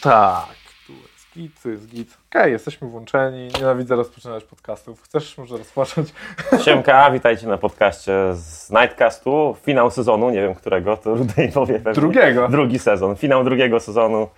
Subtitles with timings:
[0.00, 0.46] Tak,
[0.86, 2.18] tu jest git, tu jest git.
[2.30, 3.48] Okej, jesteśmy włączeni.
[3.58, 5.02] Nienawidzę rozpoczynać podcastów.
[5.02, 6.12] Chcesz może rozpocząć?
[6.64, 9.56] Siemka, witajcie na podcaście z Nightcastu.
[9.62, 11.92] Finał sezonu, nie wiem którego, to Rudej powie pewnie.
[11.92, 12.48] Drugiego.
[12.48, 14.28] Drugi sezon, finał drugiego sezonu.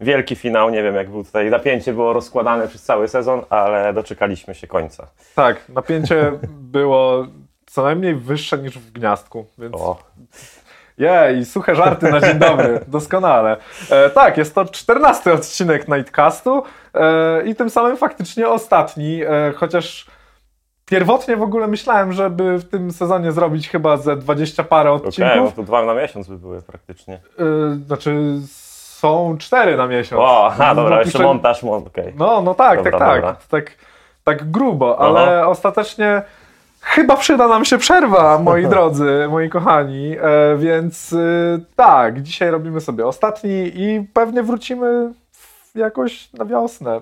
[0.00, 4.54] Wielki finał, nie wiem jak był tutaj, napięcie było rozkładane przez cały sezon, ale doczekaliśmy
[4.54, 5.06] się końca.
[5.34, 7.26] Tak, napięcie było
[7.66, 9.74] co najmniej wyższe niż w gniazdku, więc...
[9.74, 9.98] O,
[10.98, 13.56] Jej, suche żarty na dzień dobry, doskonale.
[13.90, 16.62] E, tak, jest to czternasty odcinek Nightcastu
[16.94, 20.06] e, i tym samym faktycznie ostatni, e, chociaż
[20.86, 25.08] pierwotnie w ogóle myślałem, żeby w tym sezonie zrobić chyba ze 20 parę okej, no
[25.08, 25.54] odcinków.
[25.54, 27.14] to dwa na miesiąc by były praktycznie.
[27.14, 28.16] E, znaczy
[28.46, 30.20] są cztery na miesiąc.
[30.22, 32.14] O, aha, dobra, jeszcze Dopuszczę- montaż, mon- okej.
[32.18, 33.20] No, no tak, Dobra, tak, tak.
[33.20, 33.36] dobra.
[33.50, 33.70] Tak,
[34.24, 36.22] tak grubo, ale ostatecznie
[36.86, 40.16] chyba przyda nam się przerwa, moi drodzy, moi kochani.
[40.18, 45.12] E, więc y, tak, dzisiaj robimy sobie ostatni i pewnie wrócimy
[45.74, 47.00] jakoś na wiosnę.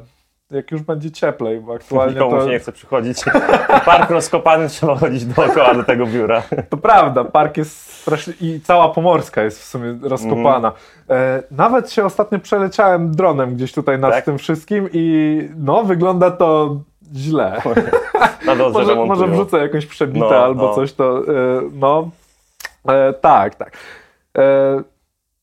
[0.50, 3.24] Jak już będzie cieplej, bo aktualnie Nikomu to, się nie chce przychodzić.
[3.86, 6.42] Park rozkopany, trzeba chodzić dookoła do tego biura.
[6.70, 10.72] to prawda, park jest strasznie i cała Pomorska jest w sumie rozkopana.
[11.10, 14.24] E, nawet się ostatnio przeleciałem dronem gdzieś tutaj nad Tak?
[14.24, 16.76] tym wszystkim i no, wygląda to
[17.14, 17.62] źle.
[18.46, 20.74] Na drodze Może, może wrzucę jakąś przebite No, albo no.
[20.74, 21.22] coś, to e,
[21.72, 22.10] no.
[22.88, 23.72] E, tak, tak.
[24.38, 24.82] E,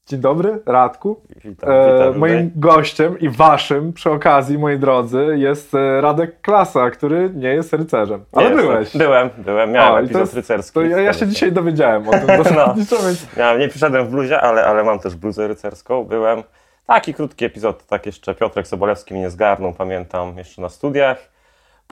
[0.08, 1.22] dzień dobry, Radku.
[1.45, 6.89] Witam, E, witam moim gościem i waszym przy okazji, moi drodzy, jest e, Radek Klasa,
[6.89, 8.26] który nie jest rycerzem.
[8.32, 8.98] Ale byłeś.
[8.98, 10.73] Byłem, byłem, miałem O, i to epizod jest- rycerski.
[10.73, 12.28] To ja, ja się dzisiaj dowiedziałem o tym
[13.06, 16.04] więc Ja nie przyszedłem w bluzie, ale, ale mam też bluzę rycerską.
[16.04, 16.44] Byłem.
[16.88, 21.30] Taki krótki epizod, tak jeszcze Piotrek Sobolewski mnie zgarnął, pamiętam, jeszcze na studiach.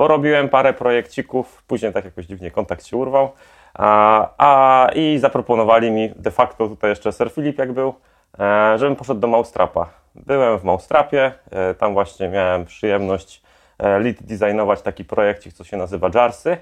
[0.04, 3.32] Porobiłem parę projekcików, później tak jakoś dziwnie kontakt się urwał.
[3.74, 7.94] A, a, I zaproponowali mi de facto tutaj jeszcze Sir Filip jak był,
[8.40, 9.90] e, żebym poszedł do Maustrapa.
[10.16, 13.42] Byłem w Maustrapie, e, tam właśnie miałem przyjemność
[13.80, 16.58] e, lead designować taki projekcik, co się nazywa Jarsy.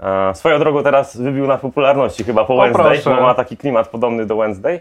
[0.00, 3.16] E, Swoją drogą teraz wybił na popularności chyba po O, Wednesday, proszę.
[3.16, 4.80] bo ma taki klimat podobny do Wednesday.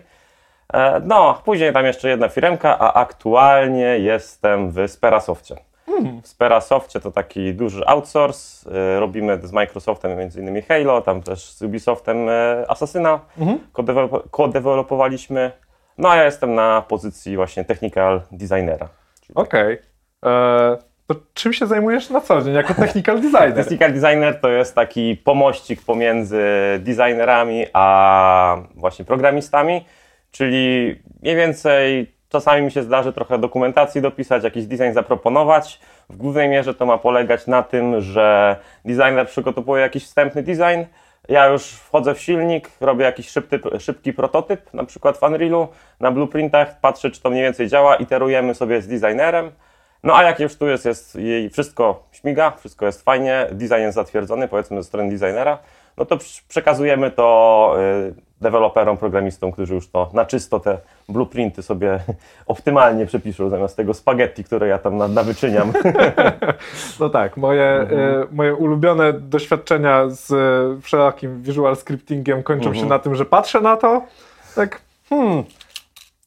[0.74, 5.56] E, No, później tam jeszcze jedna firemka, a aktualnie jestem w Sperasoftie.
[6.24, 8.70] W Sperasoftie to taki duży outsource.
[8.72, 10.62] e, Robimy z Microsoftem m.in.
[10.68, 13.20] Halo, tam też z Ubisoftem e, Assassina
[13.74, 15.52] kodewe- kodewelopowaliśmy.
[15.98, 18.90] No a ja jestem na pozycji właśnie technical designera.
[19.36, 19.78] okej.
[20.26, 20.78] E,
[21.08, 23.54] To czym się zajmujesz na co dzień jako technical designer?
[23.54, 26.44] Technical designer to jest taki pomościk pomiędzy
[26.80, 29.86] designerami a właśnie programistami,
[30.32, 35.80] czyli mniej więcej czasami mi się zdarzy trochę dokumentacji dopisać, jakiś design zaproponować.
[36.10, 40.84] W głównej mierze to ma polegać na tym, że designer przygotowuje jakiś wstępny design,
[41.30, 45.68] ja już wchodzę w silnik, robię jakiś szybki, szybki prototyp, na przykład w Unrealu,
[46.00, 49.52] na blueprintach, patrzę, czy to mniej więcej działa, iterujemy sobie z designerem.
[50.04, 53.96] No a jak już tu jest, jest jej wszystko śmiga, wszystko jest fajnie, design jest
[53.96, 55.58] zatwierdzony, powiedzmy ze strony designera,
[56.00, 56.18] no to
[56.48, 57.76] przekazujemy to
[58.10, 60.78] y, deweloperom, programistom, którzy już to na czysto te
[61.10, 62.00] blueprinty sobie
[62.46, 65.72] optymalnie przepiszą, zamiast tego spaghetti, które ja tam na- nawyczyniam.
[67.00, 68.00] No tak, moje, Mhm.
[68.22, 72.84] e, moje ulubione doświadczenia z e, wszelakim visual scriptingiem kończą Mhm.
[72.86, 74.02] się na tym, że patrzę na to,
[74.56, 75.44] tak, hmm,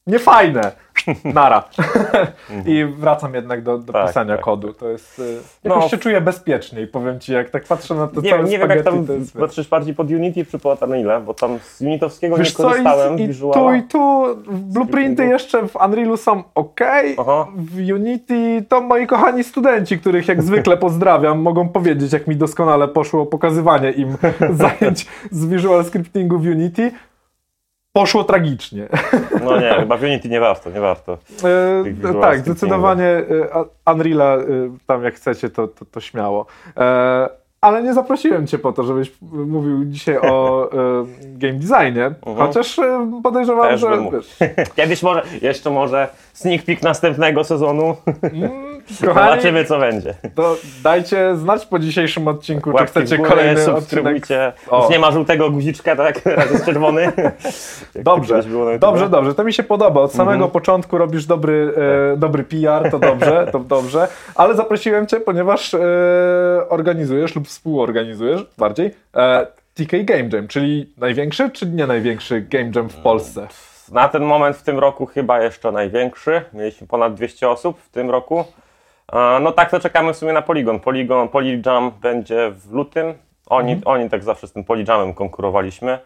[0.07, 0.71] niefajne,
[1.23, 1.63] nara.
[2.65, 3.93] I wracam jednak do, do.
[3.93, 4.73] Tak, pisania tak, kodu.
[4.73, 5.89] To jest, e, jakoś No.
[5.89, 8.81] się czuję bezpieczniej, powiem ci, jak tak patrzę na to Nie, całe nie wiem, jak
[8.81, 12.55] tam jest, patrzysz bardziej pod Unity czy pod Unreal'a, bo tam z unitowskiego Wiesz nie
[12.55, 16.79] co, korzystałem, i, i tu i tu blueprinty jeszcze w Unrealu są ok,
[17.19, 17.47] Aha.
[17.55, 22.87] w Unity to moi kochani studenci, których jak zwykle pozdrawiam, mogą powiedzieć, jak mi doskonale
[22.87, 24.17] poszło pokazywanie im
[24.79, 26.91] zajęć z visual scriptingu w Unity.
[27.93, 28.87] Poszło tragicznie.
[29.43, 31.17] No nie, chyba w Unity nie warto, nie warto.
[32.13, 33.07] E, tak, zdecydowanie
[33.85, 34.43] e, Unreala e,
[34.87, 36.45] tam jak chcecie, to, to, to śmiało.
[36.77, 37.29] E,
[37.61, 43.11] ale nie zaprosiłem cię po to, żebyś mówił dzisiaj o e, game designie, chociaż e,
[43.23, 43.79] podejrzewam, Mhm.
[44.11, 47.95] Też że wiesz, Kiedyś może, jeszcze może sneak peek następnego sezonu.
[49.05, 50.13] Kochani, Zobaczymy co będzie.
[50.35, 53.75] to dajcie znać po dzisiejszym odcinku, czy Łapki chcecie w górę, kolejny odcinek.
[53.79, 54.53] subskrybujcie.
[54.69, 54.81] O.
[54.81, 56.21] Już nie ma żółtego guziczka, tak?
[56.21, 57.11] Teraz jest czerwony.
[57.95, 58.79] Dobrze, YouTube.
[58.79, 60.01] dobrze, dobrze, to mi się podoba.
[60.01, 60.51] Od samego Mhm.
[60.51, 61.73] początku robisz dobry,
[62.13, 64.07] e, dobry PR, to dobrze, to dobrze.
[64.35, 65.79] Ale zaprosiłem Cię, ponieważ e,
[66.69, 72.89] organizujesz lub współorganizujesz bardziej e, TK Game Jam, czyli największy czy nie największy Game Jam
[72.89, 73.47] w Polsce?
[73.91, 76.41] Na ten moment w tym roku chyba jeszcze największy.
[76.53, 78.45] Mieliśmy ponad 200 osób w tym roku.
[79.13, 80.79] E, No tak to czekamy w sumie na Polygon.
[80.79, 83.13] Polygon, Polyjam będzie w lutym.
[83.49, 85.99] Oni, oni tak zawsze z tym Polyjamem konkurowaliśmy.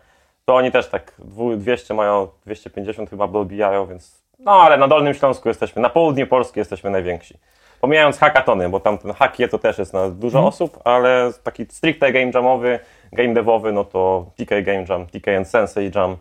[0.46, 5.14] To oni też tak dwu- 200 mają, 250 chyba dobijają, więc No ale na Dolnym
[5.14, 7.38] Śląsku jesteśmy, na południu Polski jesteśmy najwięksi.
[7.82, 10.46] Pomijając hackatony, bo tam ten hakie to też jest na dużo Mhm.
[10.50, 12.80] osób, ale taki stricte game jamowy,
[13.14, 16.18] game devowy, no to TK Game Jam, TK and Sensei Jam,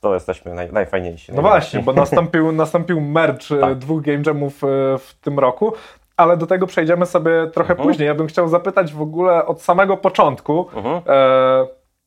[0.00, 1.32] to jesteśmy naj, najfajniejsi.
[1.32, 3.74] No właśnie, bo nastąpił, nastąpił merch e, Tak.
[3.78, 4.66] dwóch game jamów e,
[4.98, 5.72] w tym roku,
[6.18, 7.88] ale do tego przejdziemy sobie trochę Mhm.
[7.88, 8.06] później.
[8.06, 10.96] Ja bym chciał zapytać w ogóle od samego początku, Mhm.
[11.06, 11.66] e,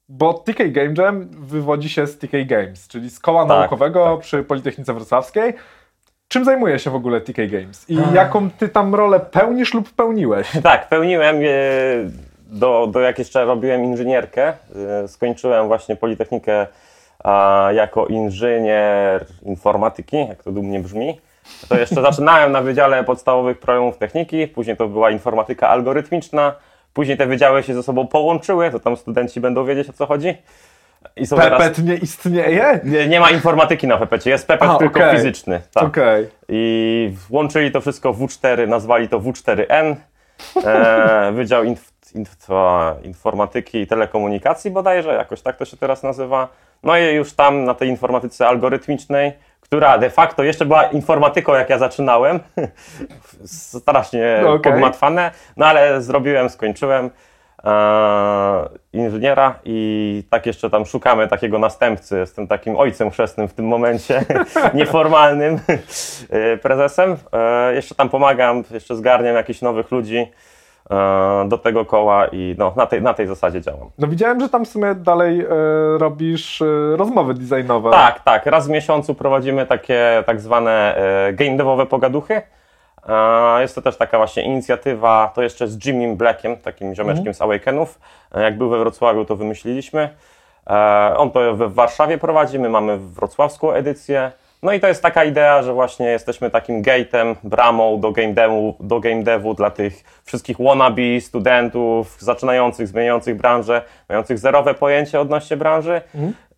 [0.10, 4.20] bo TK Game Jam wywodzi się z TK Games, czyli z koła Tak, naukowego tak.
[4.20, 5.54] przy Politechnice Wrocławskiej.
[6.28, 10.52] Czym zajmuje się w ogóle TK Games i jaką ty tam rolę pełnisz lub pełniłeś?
[10.64, 11.42] Tak, pełniłem, e,
[12.46, 14.54] do, do jak jeszcze robiłem inżynierkę,
[15.04, 16.68] e, skończyłem właśnie Politechnikę
[17.24, 21.20] a, jako inżynier informatyki, jak to dumnie brzmi.
[21.70, 26.56] To jeszcze zaczynałem na Wydziale Podstawowych Programów Techniki, później to była informatyka algorytmiczna,
[26.94, 30.38] później te wydziały się ze sobą połączyły, to tam studenci będą wiedzieć o co chodzi.
[31.16, 31.62] I są teraz...
[31.62, 32.80] Pepet nie istnieje?
[32.84, 35.16] Nie, nie ma informatyki na PPC, jest PPT A, tylko okej.
[35.16, 35.62] fizyczny.
[35.74, 35.84] Tak.
[35.84, 36.28] Okej.
[36.50, 39.96] I włączyli to wszystko w W4, nazwali to W4N,
[40.66, 42.36] e, Wydział inf, inf,
[43.04, 46.48] Informatyki i Telekomunikacji bodajże, jakoś tak to się teraz nazywa.
[46.84, 49.34] No i już tam na tej informatyce algorytmicznej,
[49.72, 52.40] która de facto jeszcze była informatyką jak ja zaczynałem,
[53.80, 54.72] strasznie No, okej.
[54.72, 57.10] podmatwane, no ale zrobiłem, skończyłem
[57.64, 62.18] e, inżyniera i tak jeszcze tam szukamy takiego następcy.
[62.18, 64.26] Jestem takim ojcem chrzestnym w tym momencie,
[64.74, 65.60] nieformalnym
[66.30, 67.18] e, prezesem.
[67.34, 70.32] E, jeszcze tam pomagam, jeszcze zgarniam jakichś nowych ludzi
[71.48, 73.90] do tego koła i no, na, tej, na tej zasadzie działam.
[73.98, 75.48] No widziałem, że tam w sumie dalej e,
[75.98, 76.66] robisz e,
[76.98, 77.92] rozmowy designowe.
[77.92, 78.46] Tak, tak.
[78.46, 80.96] Raz w miesiącu prowadzimy takie tak zwane
[81.28, 82.42] e, game devowe pogaduchy.
[83.10, 87.42] E, Jest to też taka właśnie inicjatywa, to jeszcze z Jimmy Blackiem, takim ziomeczkiem z
[87.42, 88.00] Awakenów.
[88.36, 90.10] E, Jak był we Wrocławiu, to wymyśliliśmy.
[90.70, 94.32] E, On to w Warszawie prowadzi, my mamy wrocławską edycję.
[94.64, 98.76] No i to jest taka idea, że właśnie jesteśmy takim gate'em, bramą do game, devu,
[98.80, 105.58] do game devu dla tych wszystkich wannabe studentów, zaczynających, zmieniających branżę, mających zerowe pojęcie odnośnie
[105.58, 106.02] branży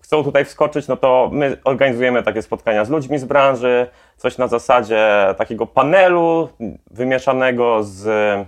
[0.03, 4.47] chcą tutaj wskoczyć, no to my organizujemy takie spotkania z ludźmi z branży, coś na
[4.47, 5.07] zasadzie
[5.37, 6.49] takiego panelu
[6.91, 8.45] wymieszanego z e,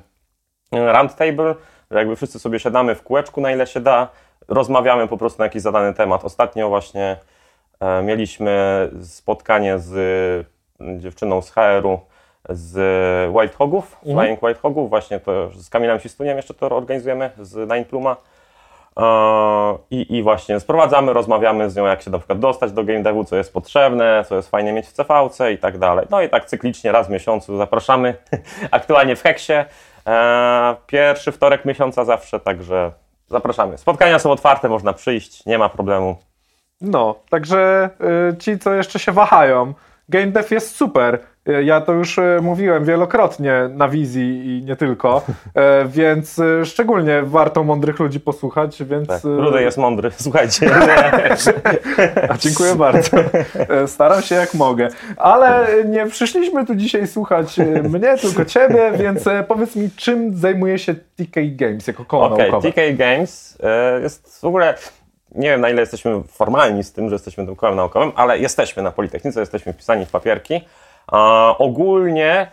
[0.94, 1.56] roundtable,
[1.92, 4.08] że jakby wszyscy sobie siadamy w kółeczku na ile się da,
[4.48, 6.26] rozmawiamy po prostu na jakiś zadany temat.
[6.26, 7.18] Ostatnio właśnie
[8.04, 9.96] mieliśmy spotkanie z
[10.82, 12.00] e, dziewczyną z HR-u
[12.50, 17.70] z White Hogów, Flying White Hogów, właśnie to z Kamilem Sistuniem jeszcze to organizujemy z
[17.70, 18.16] Nine Pluma.
[19.00, 19.04] E,
[19.92, 23.24] I, I właśnie sprowadzamy, rozmawiamy z nią, jak się na przykład dostać do game devu,
[23.24, 26.08] co jest potrzebne, co jest fajnie mieć w CVC i tak dalej.
[26.10, 28.16] No i tak cyklicznie raz w miesiącu zapraszamy,
[28.72, 29.54] aktualnie w Heksie.
[30.08, 32.92] E, pierwszy wtorek miesiąca zawsze, także
[33.28, 33.78] zapraszamy.
[33.78, 36.18] Spotkania są otwarte, można przyjść, nie ma problemu.
[36.82, 37.90] No, także
[38.32, 39.74] y, ci, co jeszcze się wahają,
[40.10, 41.20] Game Dev jest super.
[41.50, 45.22] Y, Ja to już y, mówiłem wielokrotnie na wizji i nie tylko,
[45.88, 49.08] więc szczególnie warto mądrych ludzi posłuchać, więc...
[49.08, 49.24] Tak.
[49.24, 50.70] Rudy jest mądry, słuchajcie.
[52.30, 53.18] A, dziękuję bardzo.
[53.88, 54.88] Staram się jak mogę.
[55.18, 57.58] Ale nie przyszliśmy tu dzisiaj słuchać
[57.90, 62.72] mnie, tylko ciebie, więc powiedz mi, czym zajmuje się TK Games jako koło Okej, naukowe?
[62.72, 63.58] TK Games
[64.02, 64.74] jest w ogóle,
[65.36, 68.92] nie wiem na ile jesteśmy formalni z tym, że jesteśmy tym naukowym, ale jesteśmy na
[68.92, 70.62] Politechnice, jesteśmy wpisani w papierki.
[71.08, 72.52] A ogólnie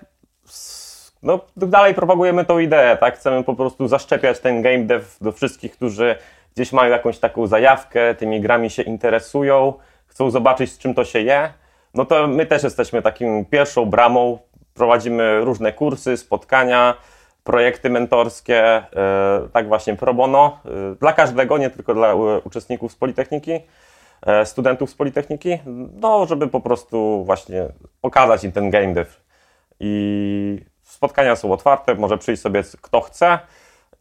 [1.22, 3.14] no, dalej propagujemy tą ideę, tak?
[3.14, 6.16] Chcemy po prostu zaszczepiać ten game dev do wszystkich, którzy
[6.54, 9.74] gdzieś mają jakąś taką zajawkę, tymi grami się interesują,
[10.06, 11.52] chcą zobaczyć z czym to się je.
[11.94, 14.38] No to my też jesteśmy takim pierwszą bramą,
[14.74, 16.94] prowadzimy różne kursy, spotkania,
[17.44, 18.84] projekty mentorskie, e,
[19.52, 23.60] tak właśnie pro bono, e, dla każdego, nie tylko dla uczestników z Politechniki,
[24.26, 25.58] e, studentów z Politechniki,
[26.00, 27.68] no żeby po prostu właśnie
[28.00, 29.10] pokazać im ten game dev.
[29.80, 33.38] I spotkania są otwarte, może przyjść sobie kto chce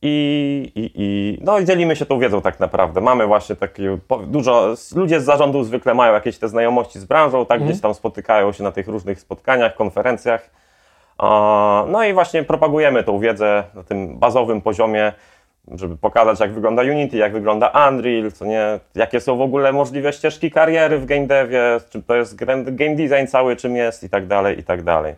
[0.01, 3.01] i, i, i no dzielimy się tą wiedzą tak naprawdę.
[3.01, 7.63] Mamy właśnie takie dużo, ludzie z zarządu zwykle mają jakieś te znajomości z branżą, tak
[7.63, 10.49] gdzieś tam spotykają się na tych różnych spotkaniach, konferencjach.
[11.87, 15.13] No i właśnie propagujemy tą wiedzę na tym bazowym poziomie,
[15.71, 20.13] żeby pokazać, jak wygląda Unity, jak wygląda Unreal, co nie, jakie są w ogóle możliwe
[20.13, 22.35] ścieżki kariery w game devie, czym to jest
[22.75, 25.15] game design cały, czym jest i tak dalej, i tak dalej.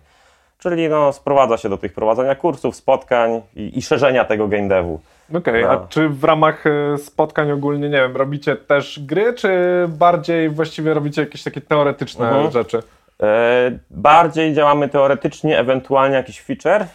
[0.60, 5.00] Czyli no, sprowadza się do tych prowadzenia kursów, spotkań i, i szerzenia tego game devu.
[5.36, 5.70] Okej, No.
[5.72, 9.50] a czy w ramach e, spotkań ogólnie, nie wiem, robicie też gry, czy
[9.88, 12.52] bardziej właściwie robicie jakieś takie teoretyczne Mhm.
[12.52, 12.84] rzeczy?
[13.24, 16.86] E, Bardziej działamy teoretycznie, ewentualnie jakiś feature.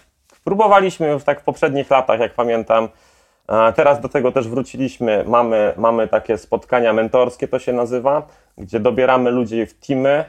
[0.44, 2.88] Próbowaliśmy już tak w poprzednich latach, jak pamiętam,
[3.76, 5.24] Teraz do tego też wróciliśmy.
[5.26, 8.26] Mamy, mamy takie spotkania mentorskie, to się nazywa,
[8.58, 10.24] gdzie dobieramy ludzi w teamy, e,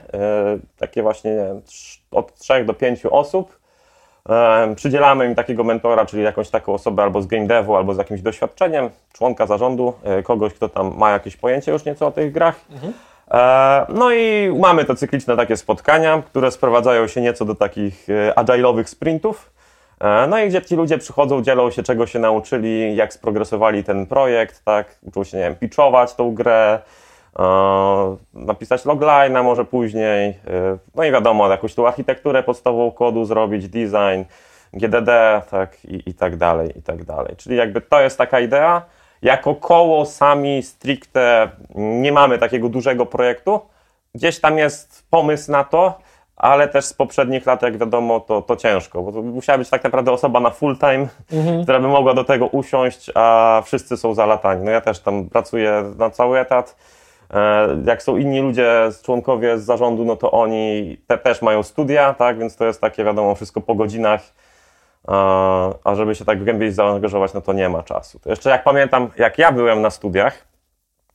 [0.77, 1.61] takie właśnie wiem,
[2.11, 3.59] od 3 do 5 osób.
[4.29, 7.97] E, przydzielamy im takiego mentora, czyli jakąś taką osobę albo z game devu, albo z
[7.97, 12.31] jakimś doświadczeniem, członka zarządu, e, kogoś, kto tam ma jakieś pojęcie już nieco o tych
[12.31, 12.59] grach.
[12.71, 12.93] Mhm.
[13.89, 19.51] No i mamy te cykliczne takie spotkania, które sprowadzają się nieco do takich agile'owych sprintów.
[19.99, 24.05] E, no i gdzie ci ludzie przychodzą, dzielą się, czego się nauczyli, jak sprogresowali ten
[24.05, 26.79] projekt, tak, uczą się, nie wiem, pitchować tą grę,
[27.39, 33.69] e, napisać logline, może później, e, no i wiadomo, jakąś tą architekturę podstawową kodu zrobić,
[33.69, 34.23] design,
[34.73, 37.35] GDD, tak, i, i tak dalej, i tak dalej.
[37.37, 38.81] Czyli jakby to jest taka idea.
[39.21, 43.59] Jako koło sami stricte nie mamy takiego dużego projektu.
[44.15, 45.99] Gdzieś tam jest pomysł na to,
[46.39, 49.83] ale też z poprzednich lat, jak wiadomo, to, to ciężko, bo to musiała być tak
[49.83, 51.63] naprawdę osoba na full time, mhm.
[51.63, 54.63] która by mogła do tego usiąść, a wszyscy są zalatani.
[54.63, 56.75] No ja też tam pracuję na cały etat.
[57.33, 62.13] E, jak są inni ludzie, członkowie z zarządu, no to oni te też mają studia,
[62.13, 64.21] tak, więc to jest takie, wiadomo, wszystko po godzinach,
[65.83, 68.19] a żeby się tak głębiej zaangażować, no to nie ma czasu.
[68.19, 70.47] To jeszcze jak pamiętam, jak ja byłem na studiach,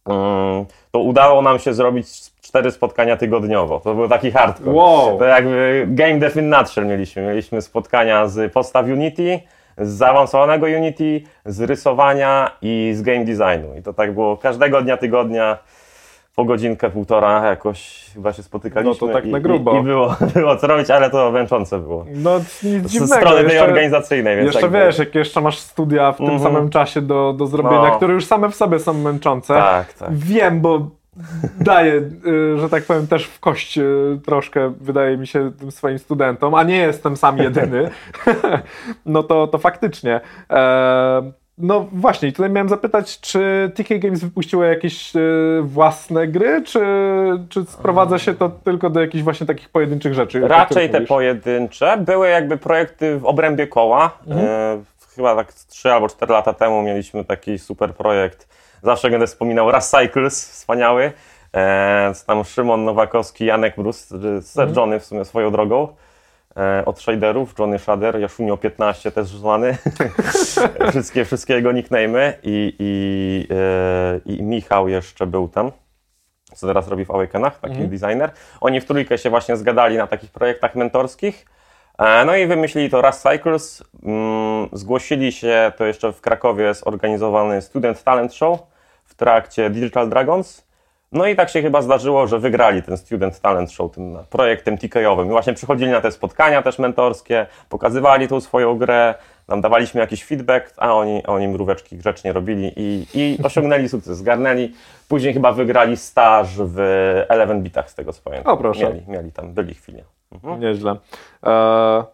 [0.06, 2.08] mm, to udało nam się zrobić
[2.40, 3.80] cztery spotkania tygodniowo.
[3.80, 4.72] To był taki hardcore.
[4.72, 5.18] Wow.
[5.18, 7.22] To jakby game dev in nutshell mieliśmy.
[7.22, 9.40] Mieliśmy spotkania z podstaw Unity,
[9.78, 13.76] z zaawansowanego Unity, z rysowania i z game designu.
[13.78, 15.58] I to tak było każdego dnia tygodnia
[16.36, 18.92] po godzinkę, półtora jakoś chyba się spotykaliśmy.
[19.00, 19.76] No to tak na grubo.
[19.76, 22.06] I, i było, było co robić, ale to męczące było.
[22.14, 23.06] No nic dziwnego.
[23.14, 24.36] Z strony tej organizacyjnej.
[24.36, 26.42] Więc jeszcze wiesz, jak jeszcze masz studia w tym mm -hmm.
[26.42, 27.96] samym czasie do, do zrobienia, no.
[27.96, 29.54] które już same w sobie są męczące.
[29.54, 30.14] Tak, tak.
[30.14, 30.90] Wiem, bo
[31.60, 31.92] daje,
[32.26, 36.54] y, że tak powiem, też w kość y, troszkę, wydaje mi się, tym swoim studentom,
[36.54, 37.90] a nie jestem sam jedyny,
[39.06, 40.20] no to, to faktycznie.
[40.50, 45.20] E, no właśnie, tutaj miałem zapytać, czy TK Games wypuściło jakieś e,
[45.62, 46.80] własne gry, czy,
[47.48, 50.48] czy sprowadza się to tylko do jakichś właśnie takich pojedynczych rzeczy?
[50.48, 51.96] Raczej te pojedyncze.
[51.98, 54.18] Były jakby projekty w obrębie koła.
[54.26, 54.46] Mhm.
[54.46, 54.82] E,
[55.14, 59.84] chyba tak 3 albo 4 lata temu mieliśmy taki super projekt Zawsze będę wspominał Rush
[59.84, 61.12] Cycles, wspaniały.
[61.54, 64.08] E, tam Szymon Nowakowski, Janek Brus,
[64.52, 65.00] Sir mhm.
[65.00, 65.88] W sumie swoją drogą.
[66.56, 69.76] E, od shaderów, Johnny Shader, Jaszunio 15 też znany.
[70.90, 75.70] wszystkie, wszystkie jego nickname'y i, i, e, i Michał jeszcze był tam
[76.54, 77.90] co teraz robi w Awakenach, taki mhm.
[77.90, 78.30] designer.
[78.60, 81.46] Oni w trójkę się właśnie zgadali na takich projektach mentorskich.
[81.98, 83.84] E, no i wymyślili to Rust Cycles.
[84.02, 88.60] Mm, zgłosili się, to jeszcze w Krakowie zorganizowany Student Talent Show
[89.04, 90.66] w trakcie Digital Dragons.
[91.14, 95.26] No i tak się chyba zdarzyło, że wygrali ten Student Talent Show tym projektem TK-owym.
[95.26, 99.14] I właśnie przychodzili na te spotkania też mentorskie, pokazywali tą swoją grę,
[99.48, 104.74] nam dawaliśmy jakiś feedback, a oni, oni mróweczki grzecznie robili i, i osiągnęli sukces, zgarnęli.
[105.08, 106.78] Później chyba wygrali staż w
[107.28, 108.54] Eleven Bitach, z tego co pamiętam.
[108.54, 108.84] O proszę.
[108.84, 110.02] Mieli, mieli tam, byli chwilę.
[110.32, 110.60] Mhm.
[110.60, 110.96] Nieźle.
[111.46, 112.04] E,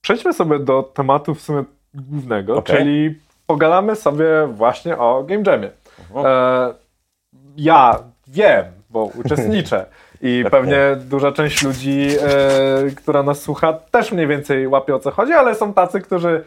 [0.00, 1.64] przejdźmy sobie do tematu w sumie
[1.94, 2.76] głównego, okay.
[2.76, 5.70] czyli pogadamy sobie właśnie o Game Jamie.
[6.24, 6.74] E,
[7.56, 7.98] ja
[8.30, 9.86] wiem, bo uczestniczę
[10.22, 14.98] i tak pewnie duża część ludzi, e, która nas słucha, też mniej więcej łapie o
[14.98, 16.44] co chodzi, ale są tacy, którzy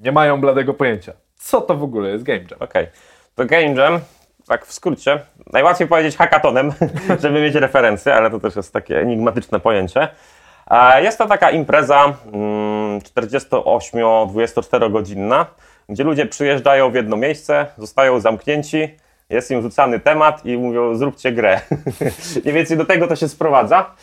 [0.00, 1.12] nie mają bladego pojęcia.
[1.36, 2.60] Co to w ogóle jest Game Jam?
[2.60, 2.88] Okej, okay.
[3.34, 4.00] to Game Jam,
[4.48, 5.20] tak w skrócie,
[5.52, 6.72] najłatwiej powiedzieć hackatonem,
[7.22, 10.08] żeby mieć referencję, ale to też jest takie enigmatyczne pojęcie.
[11.02, 15.46] Jest to taka impreza 48-24 mm, godzinna,
[15.88, 18.96] gdzie ludzie przyjeżdżają w jedno miejsce, zostają zamknięci,
[19.30, 21.60] jest im rzucany temat i mówią zróbcie grę.
[22.42, 23.94] Mniej więcej do tego to się sprowadza.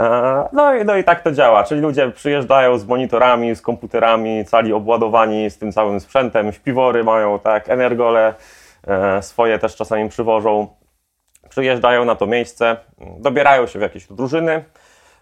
[0.00, 4.44] E, no i, no i tak to działa, czyli ludzie przyjeżdżają z monitorami, z komputerami,
[4.44, 8.34] cali obładowani z tym całym sprzętem, śpiwory mają, tak, energole
[8.86, 10.68] e, swoje też czasami przywożą.
[11.48, 12.76] Przyjeżdżają na to miejsce,
[13.18, 14.64] dobierają się w jakieś drużyny,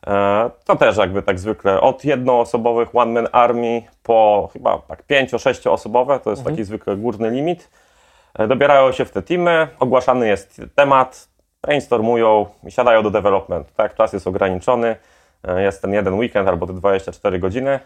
[0.07, 6.21] E, to też jakby tak zwykle od jednoosobowych one man army po chyba tak pięcio-sześcioosobowe,
[6.21, 6.57] to jest mhm.
[6.57, 7.71] taki zwykle górny limit.
[8.35, 11.29] E, dobierają się w te teamy, ogłaszany jest temat,
[11.63, 13.75] brainstormują i siadają do development.
[13.75, 14.97] Tak, czas jest ograniczony,
[15.45, 17.81] e, jest ten jeden weekend albo te 24 godziny.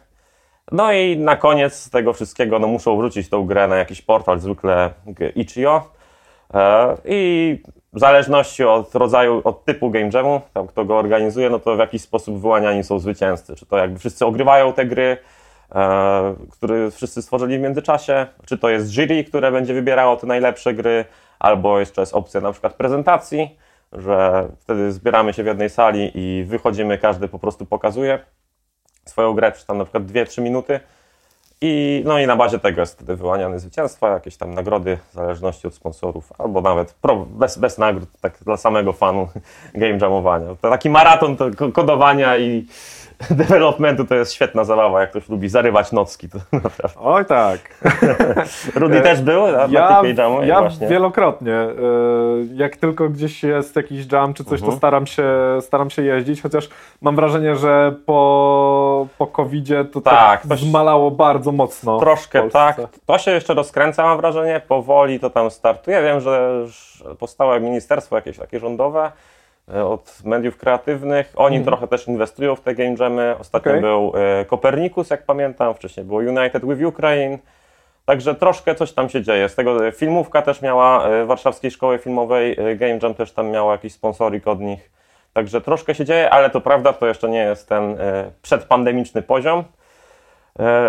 [0.73, 4.91] No i na koniec tego wszystkiego no, muszą wrócić tą grę na jakiś portal, zwykle
[5.35, 5.91] itch.io
[7.05, 7.59] i
[7.93, 11.79] w zależności od rodzaju, od typu game jamu, tam kto go organizuje, no to w
[11.79, 13.57] jakiś sposób wyłaniani są zwycięzcy.
[13.57, 15.17] Czy to jakby wszyscy ogrywają te gry,
[15.75, 20.75] e, które wszyscy stworzyli w międzyczasie, czy to jest jury, które będzie wybierało te najlepsze
[20.75, 21.05] gry,
[21.39, 23.57] albo jeszcze jest opcja na przykład prezentacji,
[23.93, 28.19] że wtedy zbieramy się w jednej sali i wychodzimy, każdy po prostu pokazuje
[29.05, 30.81] swoją grę, czy tam na przykład 2-3 minuty
[31.61, 35.67] I, no i na bazie tego jest wtedy wyłaniane zwycięstwa, jakieś tam nagrody w zależności
[35.67, 39.29] od sponsorów, albo nawet pro, bez, bez nagród, tak dla samego fanu
[39.75, 40.47] game jamowania.
[40.61, 42.67] To taki maraton to kodowania i
[43.31, 46.29] developmentu to jest świetna zabawa, jak ktoś lubi zarywać nocki.
[46.29, 47.01] To naprawdę.
[47.01, 47.59] Oj tak.
[48.75, 50.43] Rudy też był na, ja, na tych jamu?
[50.43, 50.89] Ja właśnie.
[50.89, 51.55] wielokrotnie.
[51.55, 51.75] E,
[52.55, 54.79] jak tylko gdzieś jest jakiś jam czy coś, to mhm.
[54.79, 55.25] staram się,
[55.61, 56.69] staram się jeździć, chociaż
[57.01, 62.01] mam wrażenie, że po, po COVID-zie to tak, tak zmalało bardzo mocno.
[62.01, 62.77] Troszkę tak.
[63.07, 64.61] To się jeszcze rozkręca, mam wrażenie.
[64.69, 66.03] Powoli to tam startuje.
[66.03, 66.65] Wiem, że
[67.19, 69.13] powstało ministerstwo jakieś takie rządowe,
[69.69, 71.33] od mediów kreatywnych.
[71.37, 71.67] Oni mm.
[71.67, 73.37] trochę też inwestują w te game jamy.
[73.39, 73.81] Ostatnio okay.
[73.81, 74.13] był
[74.47, 77.39] Kopernikus, jak pamiętam, wcześniej było United with Ukraine.
[78.05, 79.49] Także troszkę coś tam się dzieje.
[79.49, 83.73] Z tego e, filmówka też miała, e, Warszawskiej Szkoły Filmowej Game Jam też tam miała
[83.73, 84.91] jakiś sponsorik od nich.
[85.33, 87.97] Także troszkę się dzieje, ale to prawda, to jeszcze nie jest ten
[88.43, 89.65] przedpandemiczny poziom.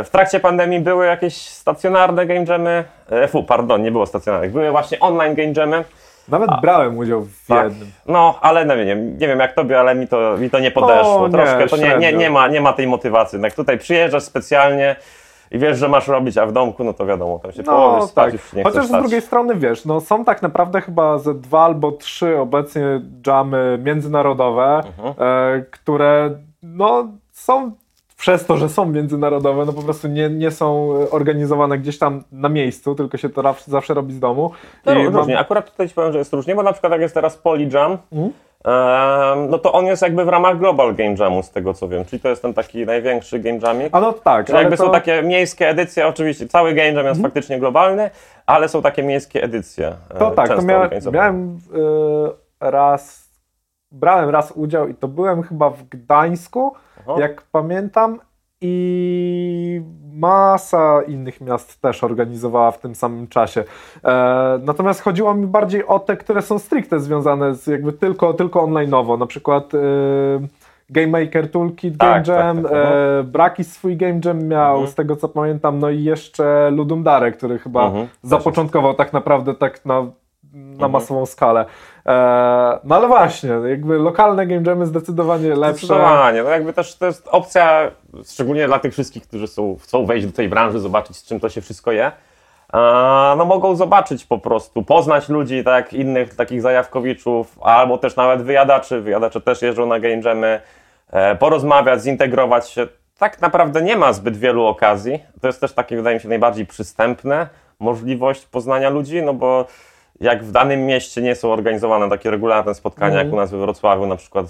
[0.04, 2.84] W trakcie pandemii były jakieś stacjonarne game jamy,
[3.28, 5.84] fu, pardon, nie było stacjonarnych, były właśnie online game jamy.
[6.28, 7.64] Nawet A, brałem udział w tak.
[7.64, 7.92] jednym.
[8.08, 11.30] No, ale no, nie, nie wiem jak tobie, ale mi to, mi to nie podeszło.
[11.30, 13.42] Troszkę nie, to nie, nie, nie, ma, nie ma tej motywacji.
[13.42, 14.96] Jak tutaj przyjeżdżasz specjalnie
[15.52, 18.10] i wiesz, że masz robić, a w domku, no to wiadomo, tam się no, położysz,
[18.10, 18.54] spać, tak.
[18.54, 22.40] nie Chociaż z drugiej strony, wiesz, no są tak naprawdę chyba ze dwa albo trzy
[22.40, 25.14] obecnie jamy międzynarodowe, mhm.
[25.20, 26.30] e, które
[26.64, 27.72] no są
[28.24, 32.50] przez to, że są międzynarodowe, no po prostu nie, nie są organizowane gdzieś tam na
[32.50, 34.52] miejscu, tylko się to zawsze robi z domu.
[34.86, 35.34] No, I różnie.
[35.34, 35.42] Mam...
[35.42, 38.32] Akurat tutaj ci powiem, że jest różnie, bo na przykład jak jest teraz Polyjam, mm?
[39.50, 42.22] no to on jest jakby w ramach Global Game Jamu, z tego co wiem, czyli
[42.22, 43.90] to jest ten taki największy Game Jamik.
[43.92, 44.46] A no tak.
[44.46, 44.86] Czyli jakby to...
[44.86, 47.24] są takie miejskie edycje, oczywiście cały Game Jam jest mm?
[47.24, 48.10] faktycznie globalny,
[48.46, 49.96] ale są takie miejskie edycje.
[50.10, 51.60] E, to tak, to mia miałem y,
[52.60, 53.30] raz,
[53.92, 56.74] brałem raz udział i to byłem chyba w Gdańsku,
[57.08, 57.22] Aha.
[57.22, 58.20] jak pamiętam.
[58.66, 59.82] I
[60.14, 63.64] masa innych miast też organizowała w tym samym czasie.
[64.04, 68.68] E, natomiast chodziło mi bardziej o te, które są stricte związane z jakby tylko, tylko
[68.68, 69.20] online'owo.
[69.20, 69.78] Na przykład e,
[70.90, 74.74] Game Maker Toolkit Game tak, tak Jam, tak, tak, e, Brakis swój Game Jam miał,
[74.74, 74.92] mhm.
[74.92, 79.54] z tego co pamiętam, no i jeszcze Ludum Dare, który chyba mhm, zapoczątkował tak naprawdę
[79.54, 80.06] tak na
[80.54, 80.92] na mhm.
[80.92, 81.66] masową skalę.
[82.06, 85.86] E, no ale właśnie, jakby lokalne game jamy zdecydowanie lepsze.
[85.86, 87.92] Zdecydowanie, no jakby też to jest opcja,
[88.26, 91.50] szczególnie dla tych wszystkich, którzy są, chcą wejść do tej branży, zobaczyć z czym to
[91.50, 92.06] się wszystko je.
[92.06, 92.12] E,
[93.38, 99.02] no mogą zobaczyć po prostu, poznać ludzi, tak, innych takich zajawkowiczów, albo też nawet wyjadaczy,
[99.02, 100.62] wyjadacze też jeżdżą na game jamy,
[101.12, 102.88] e, porozmawiać, zintegrować się.
[103.18, 105.20] Tak naprawdę nie ma zbyt wielu okazji.
[105.42, 107.48] To jest też takie, wydaje mi się, najbardziej przystępne
[107.80, 109.66] możliwość poznania ludzi, no bo
[110.22, 113.26] jak w danym mieście nie są organizowane takie regularne spotkania, mm.
[113.26, 114.46] jak u nas we Wrocławiu, na przykład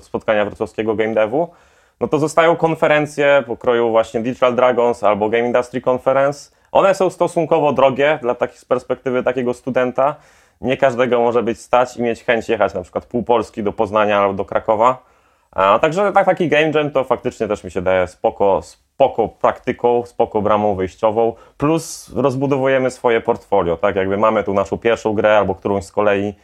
[0.00, 1.48] spotkania wrocławskiego Game Devu,
[2.00, 6.50] no to zostają konferencje pokroju właśnie Digital Dragons albo Game Industry Conference.
[6.72, 10.16] One są stosunkowo drogie dla takich z perspektywy takiego studenta.
[10.60, 14.18] Nie każdego może być stać i mieć chęć jechać na przykład pół Polski do Poznania
[14.18, 15.02] albo do Krakowa.
[15.52, 18.89] A, także tak, taki game jam to faktycznie też mi się daje spoko, spoko
[19.40, 25.38] praktyką, spoko bramą wyjściową, plus rozbudowujemy swoje portfolio, tak, jakby mamy tu naszą pierwszą grę
[25.38, 26.34] albo którąś z kolei,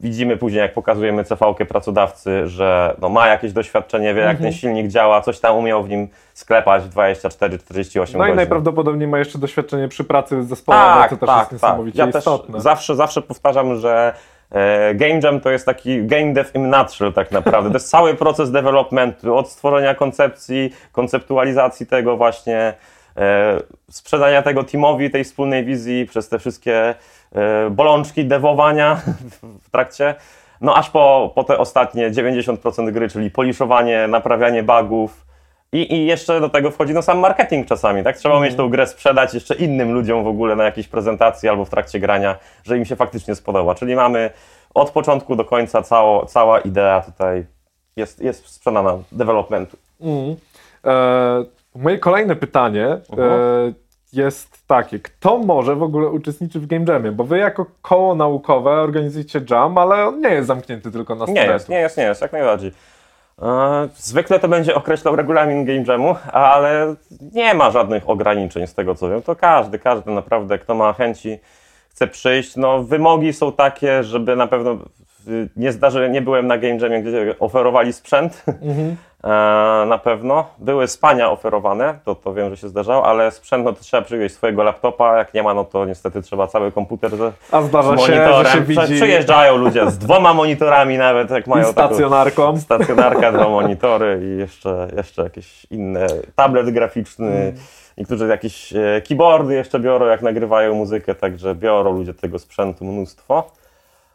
[0.00, 4.42] widzimy później, jak pokazujemy CV-kę pracodawcy, że no, ma jakieś doświadczenie, wie jak mhm.
[4.50, 8.32] ten silnik działa, coś tam umiał w nim sklepać 24-48 No godzin.
[8.32, 11.70] i najprawdopodobniej ma jeszcze doświadczenie przy pracy z zespołem, tak, co też tak, jest tak.
[11.70, 12.60] niesamowicie ja istotne.
[12.60, 14.14] zawsze, zawsze powtarzam, że
[14.94, 17.70] game Jam to jest taki game dev in nutshell tak naprawdę.
[17.70, 22.74] To jest cały proces developmentu, od stworzenia koncepcji, konceptualizacji tego właśnie,
[23.16, 26.94] e, sprzedania tego teamowi, tej wspólnej wizji przez te wszystkie
[27.34, 29.00] e, bolączki devowania
[29.66, 30.14] w trakcie,
[30.60, 35.24] no aż po, po te ostatnie 90% gry, czyli poliszowanie, naprawianie bugów,
[35.74, 38.16] i, I jeszcze do tego wchodzi no sam marketing czasami, tak?
[38.16, 38.48] Trzeba mm.
[38.48, 42.00] mieć tą grę sprzedać jeszcze innym ludziom w ogóle na jakiejś prezentacji albo w trakcie
[42.00, 43.74] grania, że im się faktycznie spodoba.
[43.74, 44.30] Czyli mamy
[44.74, 47.46] od początku do końca cało, cała idea tutaj
[47.96, 49.76] jest, jest sprzedana developmentu.
[50.00, 50.36] Mm.
[51.74, 53.22] Moje kolejne pytanie uh -huh.
[53.68, 53.72] e,
[54.12, 57.12] jest takie, kto może w ogóle uczestniczyć w Game Jamie?
[57.12, 61.48] Bo wy jako koło naukowe organizujecie jam, ale on nie jest zamknięty tylko na studentów.
[61.48, 62.72] Nie jest, nie jest, nie jest, jak najbardziej.
[63.42, 66.94] E, zwykle to będzie określał regulamin Game Jamu, ale
[67.32, 69.22] nie ma żadnych ograniczeń z tego co wiem.
[69.22, 71.38] To każdy, każdy naprawdę, kto ma chęci,
[71.90, 72.56] chce przyjść.
[72.56, 74.78] No, wymogi są takie, żeby na pewno
[75.56, 78.96] nie zdarzy, nie byłem na Game Jamie, gdzie oferowali sprzęt, mhm.
[79.24, 79.28] e,
[79.86, 80.44] na pewno.
[80.58, 84.34] Były spania oferowane, to, to wiem, że się zdarzało, ale sprzęt no to trzeba przywieźć
[84.34, 88.00] swojego laptopa, jak nie ma, no to niestety trzeba cały komputer ze, A zdarza z
[88.00, 88.46] się, monitorem.
[88.46, 92.60] że się widzi Przyjeżdżają ludzie z dwoma monitorami nawet, jak i mają taką stacjonarką.
[92.60, 96.06] stacjonarka, dwa monitory i jeszcze, jeszcze jakieś inne,
[96.36, 97.26] tablet graficzny.
[97.26, 97.54] Mm.
[97.98, 103.50] Niektórzy jakieś e, keyboardy jeszcze biorą, jak nagrywają muzykę, także biorą ludzie tego sprzętu mnóstwo.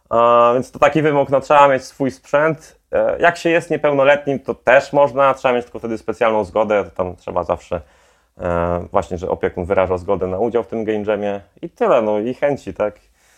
[0.10, 2.79] A, więc to taki wymóg, no trzeba mieć swój sprzęt.
[2.92, 6.90] E, Jak się jest niepełnoletnim, to też można, trzeba mieć tylko wtedy specjalną zgodę, to
[6.90, 7.82] tam trzeba zawsze
[8.42, 12.20] e, właśnie, że opiekun wyraża zgodę na udział w tym game jamie i tyle, no
[12.20, 12.94] i chęci, tak.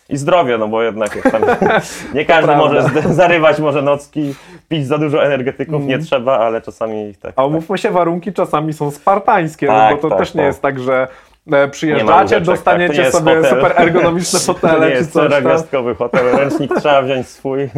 [0.08, 1.18] I zdrowie, no bo jednak
[2.14, 2.82] nie każdy może
[3.14, 4.34] zarywać może nocki,
[4.68, 7.32] pić za dużo energetyków, nie trzeba, ale czasami tak.
[7.36, 10.46] A umówmy się, warunki czasami są spartańskie, Tak, no bo to tak, też nie tak.
[10.46, 11.08] jest tak, że
[11.70, 13.50] przyjeżdżacie, łóżeczek, tak, to dostaniecie nie jest sobie hotel.
[13.50, 17.68] super ergonomiczne To fotele nie czy jest coś czterogwiazdkowy hotel, ręcznik trzeba wziąć swój.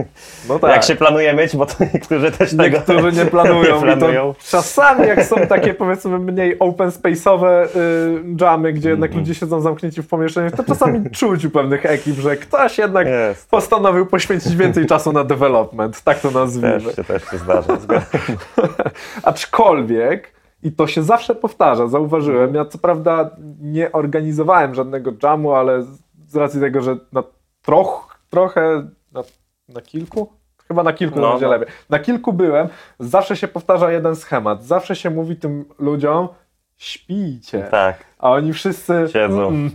[0.49, 0.71] No tak.
[0.73, 3.75] Jak się planuje myć, bo to niektórzy też tego Niektórzy nie planują.
[3.77, 4.35] nie planują.
[4.35, 9.21] to czasami jak są takie powiedzmy mniej open space'owe y, jamy, gdzie jednak Mhm.
[9.21, 13.51] ludzie siedzą zamknięci w pomieszczeniu, to czasami czuć u pewnych ekip, że ktoś jednak Jest.
[13.51, 16.81] postanowił poświęcić więcej czasu na development, tak to nazwijmy.
[16.81, 17.79] Też się, też się zdarza.
[19.23, 20.34] Aczkolwiek,
[20.65, 25.83] i to się zawsze powtarza, zauważyłem, ja co prawda nie organizowałem żadnego jamu, ale
[26.27, 27.23] z- racji tego, że na
[27.63, 29.23] troch, trochę, na,
[29.69, 30.33] na kilku?
[30.69, 31.53] Chyba na kilku No, będzie no.
[31.53, 31.69] lepiej.
[31.91, 34.65] Na kilku byłem, zawsze się powtarza jeden schemat.
[34.65, 36.29] Zawsze się mówi tym ludziom,
[36.77, 37.63] śpijcie.
[37.71, 39.07] Tak, A oni wszyscy...
[39.13, 39.49] Siedzą.
[39.49, 39.71] Mm,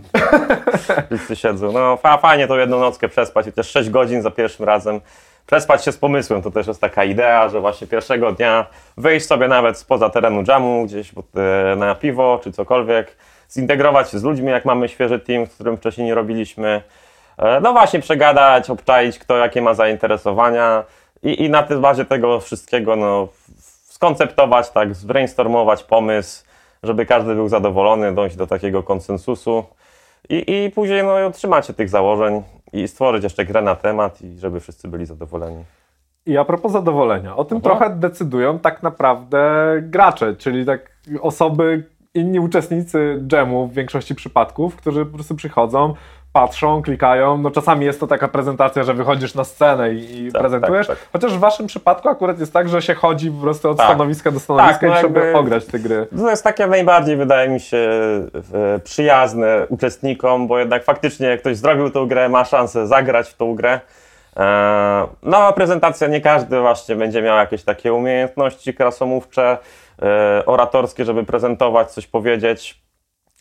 [1.06, 1.72] wszyscy siedzą.
[1.72, 5.00] No fa- fajnie tą jedną nockę przespać i też 6 godzin za pierwszym razem.
[5.50, 9.48] Przespać się z pomysłem, to też jest taka idea, że właśnie pierwszego dnia wyjść sobie
[9.48, 11.12] nawet spoza terenu jamu, gdzieś
[11.72, 13.16] e, na piwo czy cokolwiek,
[13.52, 16.82] zintegrować się z ludźmi, jak mamy świeży team, z którym wcześniej nie robiliśmy.
[17.38, 20.84] E, No właśnie przegadać, obczaić, kto jakie ma zainteresowania
[21.22, 23.28] i, i na tej bazie tego wszystkiego no,
[23.84, 26.44] skonceptować, tak, zbrainstormować pomysł,
[26.82, 29.64] żeby każdy był zadowolony, dojść do takiego konsensusu
[30.28, 34.38] i, i później no, trzymać się tych założeń i stworzyć jeszcze grę na temat i
[34.38, 35.64] żeby wszyscy byli zadowoleni.
[36.26, 37.78] I a propos zadowolenia, o tym Mhm.
[37.78, 39.40] trochę decydują tak naprawdę
[39.82, 45.94] gracze, czyli tak osoby, inni uczestnicy jamu w większości przypadków, którzy po prostu przychodzą,
[46.32, 47.38] patrzą, klikają.
[47.38, 50.86] No czasami jest to taka prezentacja, że wychodzisz na scenę i, i Tak, prezentujesz.
[50.86, 51.08] tak, tak.
[51.12, 53.86] Chociaż w waszym przypadku akurat jest tak, że się chodzi po prostu od Tak.
[53.86, 56.06] stanowiska do stanowiska Tak, no i trzeba jakby- ograć te gry.
[56.18, 57.78] To jest takie najbardziej, wydaje mi się,
[58.54, 63.36] e, przyjazne uczestnikom, bo jednak faktycznie jak ktoś zrobił tą grę, ma szansę zagrać w
[63.36, 63.80] tą grę.
[64.36, 69.58] E, Nowa prezentacja, nie każdy właśnie będzie miał jakieś takie umiejętności krasomówcze,
[70.02, 72.80] e, oratorskie, żeby prezentować, coś powiedzieć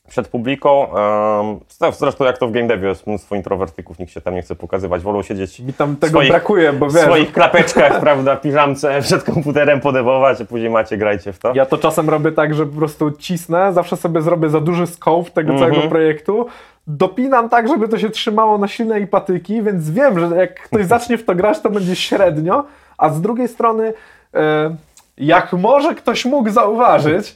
[0.10, 0.88] przed publiką.
[0.98, 4.56] E, Zresztą jak to w game devie jest mnóstwo introwertyków, nikt się tam nie chce
[4.56, 9.02] pokazywać, wolą siedzieć Mi tam tego swoich- brakuje, bo w wiesz, swoich klapeczkach, prawda, piżamce
[9.02, 11.52] przed komputerem podewować, a później macie, grajcie w to.
[11.56, 15.32] Ja to czasem robię tak, że po prostu cisnę, zawsze sobie zrobię za duży scope
[15.32, 15.72] tego Mhm.
[15.72, 16.46] całego projektu,
[16.88, 21.18] dopinam tak, żeby to się trzymało na silnej patyki, więc wiem, że jak ktoś zacznie
[21.18, 22.64] w to grać, to będzie średnio,
[22.98, 23.94] a z drugiej strony,
[24.34, 24.76] e,
[25.18, 27.36] jak może ktoś mógł zauważyć,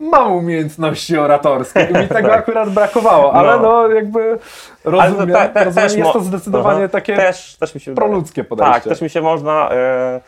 [0.00, 3.62] mam umiejętności oratorskie i mi tego akurat brakowało, ale Tak.
[3.62, 3.88] No.
[3.88, 4.38] no, jakby
[4.84, 6.88] rozumiem, te- te- rozumiem jest to zdecydowanie Aha.
[6.88, 8.74] takie też, też mi się proludzkie podejście.
[8.74, 9.70] Tak, też mi się można.
[9.72, 10.20] E,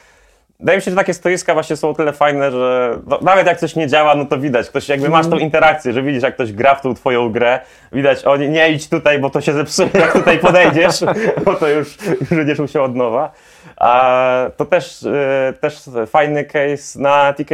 [0.60, 3.58] wydaje mi się, że takie stoiska właśnie są o tyle fajne, że no, nawet jak
[3.58, 4.68] coś nie działa, no to widać.
[4.68, 7.60] Ktoś jakby masz tą interakcję, że widzisz, jak ktoś gra w tą twoją grę.
[7.92, 11.00] Widać, o nie, nie idź tutaj, bo to się zepsuje, jak tutaj podejdziesz,
[11.44, 13.32] bo to już, już będziesz musiał od nowa.
[13.76, 14.10] A
[14.56, 17.50] to też, e, też fajny case na TK,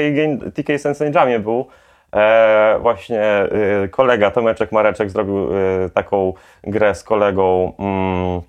[0.55, 1.66] TK Sense Jamie był.
[2.14, 3.49] E, właśnie e,
[3.90, 6.33] kolega Tomeczek Mareczek zrobił e, taką
[6.64, 7.73] grę z kolegą.
[7.79, 8.40] Mm,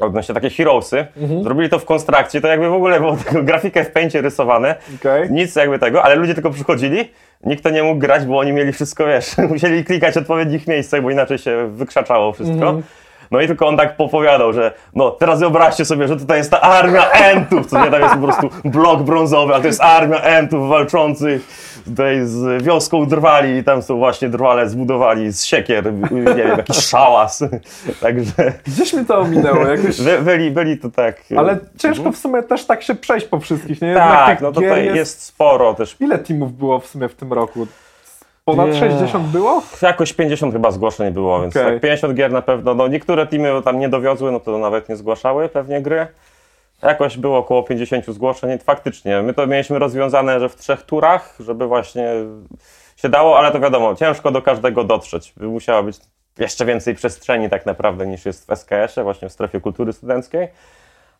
[0.00, 1.06] odnośnie takie Heroesy.
[1.42, 4.74] Zrobili to w konstrakcie, to jakby w ogóle było tylko grafikę w pęcie rysowane.
[5.00, 5.30] Okej.
[5.30, 7.10] Nic jakby tego, ale ludzie tylko przychodzili,
[7.44, 11.02] nikt to nie mógł grać, bo oni mieli wszystko, wiesz, musieli klikać w odpowiednich miejscach,
[11.02, 12.80] bo inaczej się wykrzaczało wszystko.
[13.30, 16.60] No i tylko on tak popowiadał, że no teraz wyobraźcie sobie, że tutaj jest ta
[16.60, 20.68] armia Entów, co nie, tam jest po prostu blok brązowy, a to jest armia Entów
[20.68, 21.48] walczących
[21.84, 26.76] tutaj z wioską drwali i tam są właśnie drwale zbudowali z siekier, nie wiem, jakiś
[26.76, 27.44] szałas.
[28.00, 30.00] Także Gdzieś mi to ominęło, jakoś...
[30.00, 31.16] by, byli, byli to tak.
[31.36, 33.88] Ale ciężko w sumie też tak się przejść po wszystkich, nie?
[33.88, 35.22] Jednak Tak, no tutaj jest...
[35.22, 35.96] sporo też.
[36.00, 37.66] Ile teamów było w sumie w tym roku?
[38.44, 38.74] Ponad Nie.
[38.74, 39.62] 60 było?
[39.82, 42.74] Jakoś 50 chyba zgłoszeń było, więc tak 50 gier na pewno.
[42.74, 46.06] No niektóre teamy tam nie dowiozły, no to nawet nie zgłaszały pewnie gry.
[46.82, 51.66] Jakoś było około 50 zgłoszeń faktycznie my to mieliśmy rozwiązane, że w trzech turach, żeby
[51.66, 52.08] właśnie
[52.96, 55.32] się dało, ale to wiadomo, ciężko do każdego dotrzeć.
[55.36, 55.96] By Musiała być
[56.38, 60.48] jeszcze więcej przestrzeni tak naprawdę niż jest w SKS-ie, właśnie w strefie kultury studenckiej.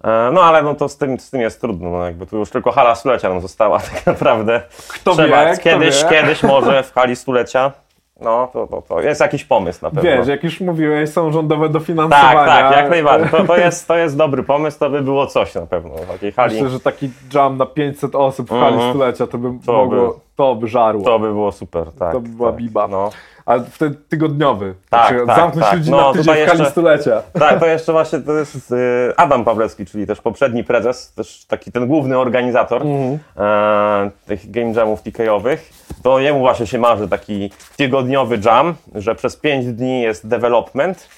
[0.05, 2.51] E, no ale no to z tym, z tym jest trudno, no jakby tu już
[2.51, 4.63] tylko hala stulecia nam została tak naprawdę.
[4.89, 6.21] Kto Trzeba, wie, kiedyś, kto wie.
[6.21, 7.73] kiedyś może w hali stulecia
[8.21, 10.03] no, to, to, to jest jakiś pomysł na pewno.
[10.03, 12.45] Wiesz, jak już mówiłeś, są rządowe dofinansowania.
[12.45, 13.31] Tak, tak, jak najbardziej.
[13.31, 16.33] To, to, jest, to jest dobry pomysł, to by było coś na pewno w takiej
[16.33, 16.55] hali.
[16.55, 18.91] Myślę, że taki jam na 500 osób w hali -hmm.
[18.91, 21.05] stulecia, to by to mogło, by, to by żarło.
[21.05, 22.13] To by było super, tak.
[22.13, 22.89] To by była tak, biba.
[22.89, 23.11] No.
[23.47, 24.75] Ale wtedy tygodniowy.
[24.91, 25.79] Tak, znaczy, tak, Zamknąć tak.
[25.79, 27.23] ludzi no, na tydzień w stulecia.
[27.33, 31.73] Tak, to jeszcze właśnie to jest y, Adam Pawlewski, czyli też poprzedni prezes, też taki
[31.73, 33.19] ten główny organizator mm.
[33.37, 35.71] e, tych game jamów TK-owych.
[36.03, 41.09] To jemu właśnie się marzy taki tygodniowy jam, że przez 5 dni jest development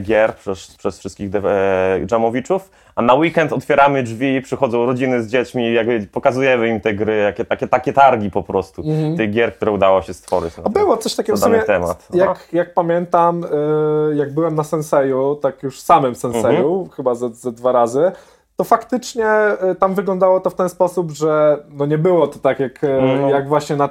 [0.00, 5.74] gier przez, przez wszystkich e, jamowiczów, a na weekend otwieramy drzwi, przychodzą rodziny z dziećmi,
[5.74, 9.16] jakby pokazujemy im te gry, jakie, takie, takie targi po prostu -hmm.
[9.16, 10.54] tych gier, które udało się stworzyć.
[10.64, 12.08] A było coś takiego w sumie, temat.
[12.14, 12.58] Jak, no.
[12.58, 16.94] jak pamiętam, y, jak byłem na Senseju, tak już samym Senseju, -hmm.
[16.94, 18.12] chyba ze, ze dwa razy,
[18.60, 19.26] to faktycznie
[19.78, 23.28] tam wyglądało to w ten sposób, że no nie było to tak jak, mm.
[23.28, 23.88] jak właśnie na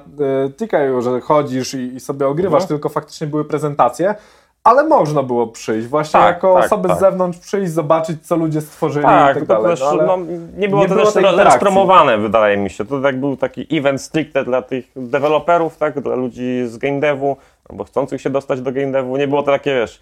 [0.58, 2.68] TKU, że chodzisz i, i sobie ogrywasz, mm.
[2.68, 4.15] tylko faktycznie były prezentacje
[4.63, 6.98] ale można było przyjść, właśnie tak, jako tak, osoby tak.
[6.98, 9.72] z zewnątrz przyjść, zobaczyć, co ludzie stworzyli tak, i tak dalej.
[9.72, 10.17] Też, no, no,
[10.58, 12.86] nie było nie to było też rozpromowane, wydaje mi się.
[12.86, 17.38] To tak był taki event stricte dla tych deweloperów, tak, dla ludzi z game devu,
[17.69, 19.17] albo chcących się dostać do game devu.
[19.17, 20.02] Nie było to takie, wiesz,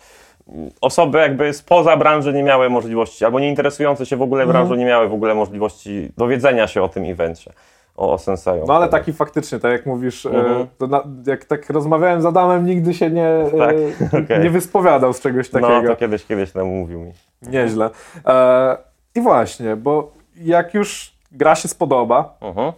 [0.81, 4.79] osoby jakby spoza branży nie miały możliwości, albo nie interesujące się w ogóle branżą mhm.
[4.79, 7.53] nie miały w ogóle możliwości dowiedzenia się o tym evencie
[7.97, 8.65] o, o Senseju.
[8.67, 10.67] No ale taki faktycznie, tak jak mówisz, e, mhm.
[10.91, 13.75] na, jak tak rozmawiałem z Adamem, nigdy się nie, e, tak?
[14.23, 14.43] okay.
[14.43, 15.81] nie wyspowiadał z czegoś takiego.
[15.81, 17.11] No to kiedyś, kiedyś tam mówił mi.
[17.41, 17.89] Nieźle.
[18.25, 18.77] E,
[19.15, 22.71] I właśnie, bo jak już gra się spodoba, mhm.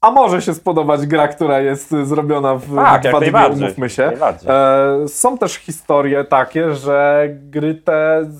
[0.00, 4.12] a może się spodobać gra, która jest zrobiona w tak, dwa dni, umówmy się.
[4.46, 8.30] E, są też historie takie, że gry te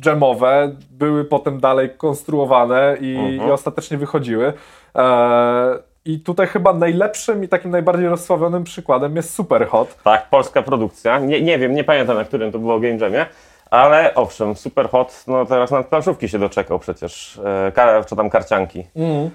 [0.00, 3.48] dżemowe były potem dalej konstruowane i, mhm.
[3.48, 4.52] i ostatecznie wychodziły.
[4.96, 10.02] E, I tutaj chyba najlepszym i takim najbardziej rozsławionym przykładem jest Superhot.
[10.04, 11.18] Tak, polska produkcja.
[11.18, 13.26] Nie, nie wiem, nie pamiętam na którym to było Game Jamie,
[13.74, 17.40] ale owszem, Superhot, no teraz na planszówki się doczekał przecież,
[17.76, 18.84] e, czy tam karcianki.
[18.96, 19.30] Mm.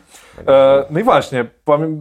[0.47, 1.45] E, no i właśnie,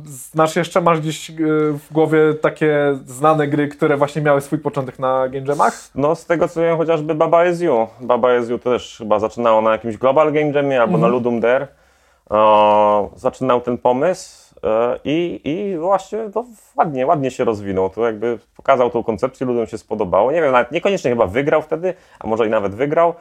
[0.05, 1.35] znasz jeszcze, masz gdzieś e,
[1.73, 5.75] w głowie takie znane gry, które właśnie miały swój początek na Game Jamach?
[5.95, 7.87] No z tego co wiem, chociażby Baba Is You.
[8.01, 11.01] Baba Is You też chyba zaczynało na jakimś Global Game Jamie albo mm.
[11.01, 11.69] na Ludum Dare
[13.17, 16.45] zaczynał ten pomysł e, i, i właśnie to
[16.77, 17.91] ładnie, ładnie się rozwinął.
[17.91, 20.33] To jakby pokazał tą koncepcję, ludziom się spodobało.
[20.33, 23.15] Nie wiem, nawet niekoniecznie chyba wygrał wtedy, a może i nawet wygrał.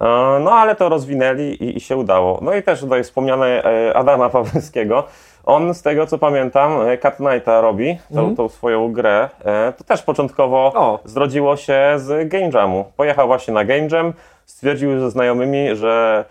[0.00, 0.04] E,
[0.40, 2.38] no ale to rozwinęli i, i się udało.
[2.42, 5.04] No i też tutaj wspomniane e, Adama Pawłowskiego.
[5.46, 8.36] On z tego co pamiętam, Cat Knighta robi, tą, mm.
[8.36, 9.28] tą swoją grę.
[9.76, 10.98] To też początkowo o.
[11.04, 12.84] zrodziło się z Game Jamu.
[12.96, 14.12] Pojechał właśnie na Game Jam,
[14.46, 16.24] stwierdził ze znajomymi, że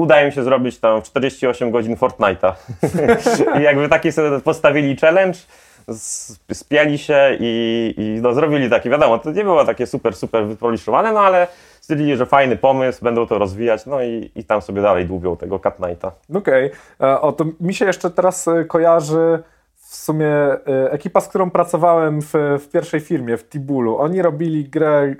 [0.00, 2.52] udaje mi się zrobić tam 48 godzin Fortnite'a.
[3.60, 5.38] I jakby taki sobie postawili challenge,
[6.52, 11.12] spiali się i, i no, zrobili taki, wiadomo, to nie było takie super, super wypoliszowane,
[11.12, 11.46] no ale
[11.80, 15.58] stwierdzili, że fajny pomysł, będą to rozwijać, no i, i tam sobie dalej dłubią tego
[15.58, 16.12] Cat Knighta.
[16.34, 17.08] Okej, okay.
[17.08, 19.42] E, o to mi się jeszcze teraz e, kojarzy
[19.76, 20.58] w sumie e,
[20.90, 23.98] ekipa, z którą pracowałem w, w pierwszej firmie, w Tibulu.
[23.98, 25.14] Oni robili grę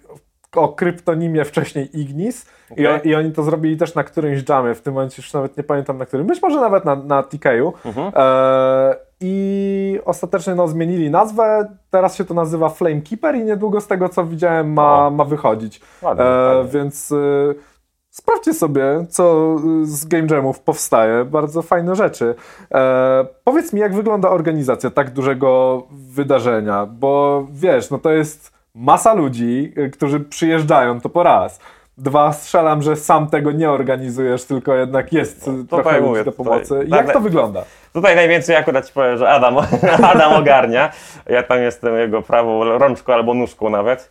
[0.57, 3.01] o kryptonimie wcześniej Ignis okay.
[3.05, 5.63] i, i, oni to zrobili też na którymś jamie, w tym momencie już nawet nie
[5.63, 7.73] pamiętam na którym, być może nawet na, na TK-u.
[7.85, 8.13] Mhm.
[8.17, 14.09] E, I ostatecznie no, zmienili nazwę, teraz się to nazywa Flamekeeper i niedługo z tego
[14.09, 15.81] co widziałem ma, ma wychodzić.
[16.03, 17.13] Ładnie, e, Więc...
[17.13, 17.71] E,
[18.11, 21.25] Sprawdźcie sobie, co z Game Jamów powstaje.
[21.25, 22.35] Bardzo fajne rzeczy.
[22.75, 29.15] E, powiedz mi, jak wygląda organizacja tak dużego wydarzenia, bo wiesz, no to jest masa
[29.15, 31.61] ludzi, y, którzy przyjeżdżają, to po raz.
[31.99, 36.69] Dwa, strzelam, że sam tego nie organizujesz, tylko jednak jest no, trochę ludzi do pomocy.
[36.69, 37.65] Tutaj, Jak tak, to wygląda?
[37.93, 39.57] Tutaj najwięcej akurat ci powiem, że Adam,
[40.13, 40.91] Adam ogarnia.
[41.27, 44.11] Ja tam jestem jego prawą rączką albo nóżką nawet.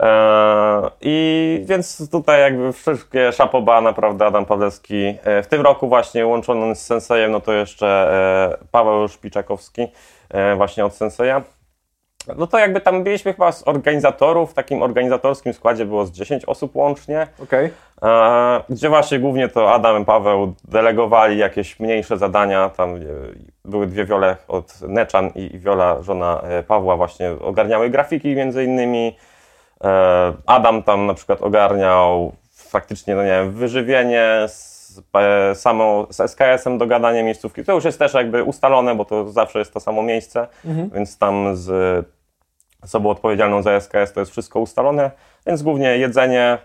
[0.00, 5.14] Eee, I więc tutaj jakby wszystkie szapoba naprawdę Adam Pawlewski.
[5.24, 9.88] E, w tym roku właśnie łączony z Sensejem, no to jeszcze e, Paweł Szpiczakowski
[10.30, 11.42] e, właśnie od Senseja.
[12.36, 16.44] No to jakby tam byliśmy chyba z organizatorów, w takim organizatorskim składzie było z 10
[16.44, 17.26] osób łącznie.
[17.42, 17.70] Okay.
[18.02, 22.68] E, gdzie właśnie głównie to Adam i Paweł delegowali jakieś mniejsze zadania.
[22.68, 22.94] Tam
[23.64, 29.16] były dwie wiole od Neczan i Wiola, żona e, Pawła, właśnie ogarniały grafiki między innymi.
[29.84, 34.76] E, Adam tam na przykład ogarniał faktycznie, no nie wiem, wyżywienie, z,
[35.54, 37.64] samą, z SKS-em dogadanie miejscówki.
[37.64, 40.90] To już jest też jakby ustalone, bo to zawsze jest to samo miejsce, mhm.
[40.90, 42.06] więc tam z
[42.82, 45.10] osobą odpowiedzialną za SKS to jest wszystko ustalone,
[45.46, 46.58] więc głównie jedzenie,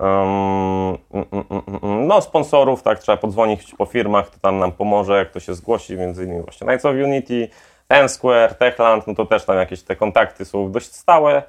[0.00, 0.98] Um,
[2.06, 5.96] no, sponsorów, tak, trzeba podzwonić po firmach, to tam nam pomoże, jak to się zgłosi,
[5.96, 7.48] między innymi właśnie Knights of Unity,
[7.88, 11.42] Ten Square, Techland, no to też tam jakieś te kontakty są dość stałe.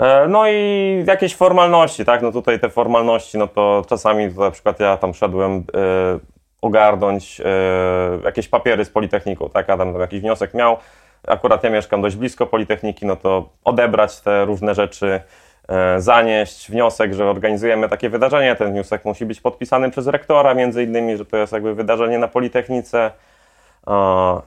[0.00, 4.50] E, no i jakieś formalności, tak, no tutaj te formalności, no to czasami to na
[4.50, 5.62] przykład ja tam szedłem e,
[6.62, 7.44] ogarnąć e,
[8.24, 10.76] jakieś papiery z Politechniką, tak, Adam tam jakiś wniosek miał,
[11.26, 15.20] akurat ja mieszkam dość blisko Politechniki, no to odebrać te różne rzeczy,
[15.68, 18.56] E, zanieść wniosek, że organizujemy takie wydarzenie.
[18.56, 22.28] Ten wniosek musi być podpisany przez rektora, między innymi, że to jest jakby wydarzenie na
[22.28, 23.10] Politechnice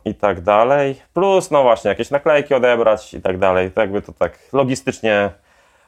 [0.05, 1.01] i tak dalej.
[1.13, 3.71] Plus, no właśnie, jakieś naklejki odebrać i tak dalej.
[3.71, 5.29] To jakby to tak logistycznie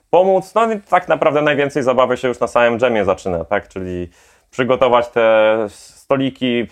[0.10, 0.54] pomóc.
[0.56, 3.67] No i tak naprawdę najwięcej zabawy się już na samym dżemie zaczyna, tak?
[3.67, 4.10] Czyli
[4.52, 6.67] przygotować te stoliki,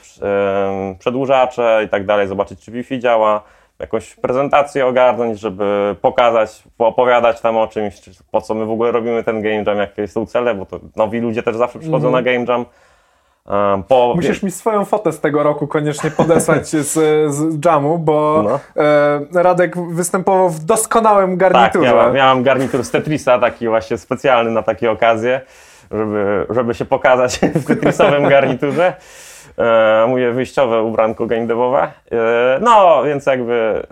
[0.99, 3.43] przedłużacze i tak dalej, zobaczyć czy Wi-Fi działa
[3.81, 7.95] jakąś prezentację ogarnąć, żeby pokazać, opowiadać tam o czymś,
[8.31, 11.19] po co my w ogóle robimy ten game jam, jakie są cele, bo to nowi
[11.19, 12.11] ludzie też zawsze przychodzą mm.
[12.11, 12.65] na game jam.
[13.87, 14.13] Po...
[14.15, 16.93] Musisz mi swoją fotę z tego roku koniecznie podesłać z,
[17.33, 18.59] z jamu, bo no.
[18.83, 21.85] e, Radek występował w doskonałym garniturze.
[21.85, 25.41] Tak, miałem, miałem garnitur z Tetrisa, taki właśnie specjalny na takie okazje,
[25.91, 28.93] żeby, żeby się pokazać w Tetrisowym garniturze
[29.57, 31.91] e, moje wyjściowe ubranko game devowe.
[32.11, 33.83] E, no, więc jakby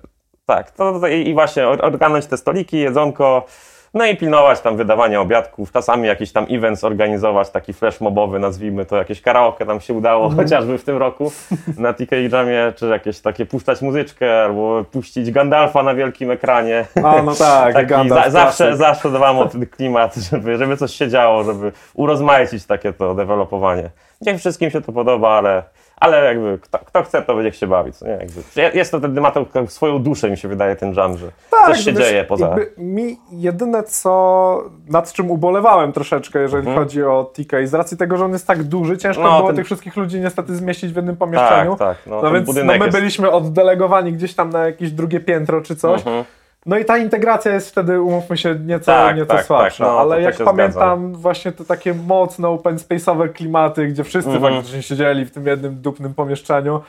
[0.46, 3.46] tak, to, to, i właśnie ogarnąć te stoliki, jedzonko,
[3.94, 8.86] no i pilnować tam wydawania obiadków, czasami jakiś tam event zorganizować, taki flash mobowy, nazwijmy
[8.86, 10.38] to, jakieś karaoke tam się udało, mm.
[10.38, 11.32] chociażby w tym roku
[11.78, 16.86] na TK Jamie, czy jakieś takie puszczać muzyczkę, albo puścić Gandalfa na wielkim ekranie.
[17.04, 20.92] A, no tak, Taki Gandalf, za, zawsze, zawsze dawałem o ten klimat, żeby, żeby coś
[20.92, 23.90] się działo, żeby urozmaicić takie to dewelopowanie.
[24.22, 25.64] Nie wszystkim się to podoba, ale
[26.00, 28.02] ale jakby kto, kto, chce, to będzie się bawić.
[28.02, 28.10] Nie?
[28.10, 29.32] Jakby, jest to wtedy ma
[29.68, 32.56] swoją duszę, mi się wydaje, ten jam, że tak, coś się wiesz, dzieje poza...
[32.78, 36.78] Mi jedyne, co nad czym ubolewałem troszeczkę, jeżeli mhm.
[36.78, 39.56] chodzi o TK, z racji tego, że on jest tak duży, ciężko no, było ten...
[39.56, 41.76] tych wszystkich ludzi niestety zmieścić w jednym pomieszczeniu.
[41.76, 42.08] Tak, tak.
[42.08, 42.98] No, no więc no, my jest...
[42.98, 46.00] byliśmy oddelegowani gdzieś tam na jakieś drugie piętro czy coś.
[46.00, 46.26] Mhm.
[46.70, 50.00] No i ta integracja jest wtedy, umówmy się, nieco, tak, nieco tak, słabsza, tak, no,
[50.00, 51.22] ale jak pamiętam zgadza.
[51.22, 54.56] właśnie te takie mocno open space'owe klimaty, gdzie wszyscy mm -hmm.
[54.56, 56.82] faktycznie siedzieli w tym jednym dupnym pomieszczeniu,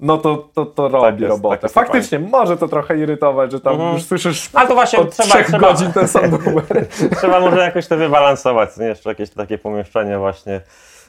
[0.00, 1.58] no to, to, to robi tak jest, robotę.
[1.58, 2.30] Tak Faktycznie fajnie.
[2.30, 3.94] może to trochę irytować, że tam mm -hmm.
[3.94, 6.86] już słyszysz Ale to właśnie od trzeba, trzech trzeba, godzin ten sam numer.
[7.18, 10.60] trzeba może jakoś to wybalansować, jeszcze jakieś takie pomieszczenie właśnie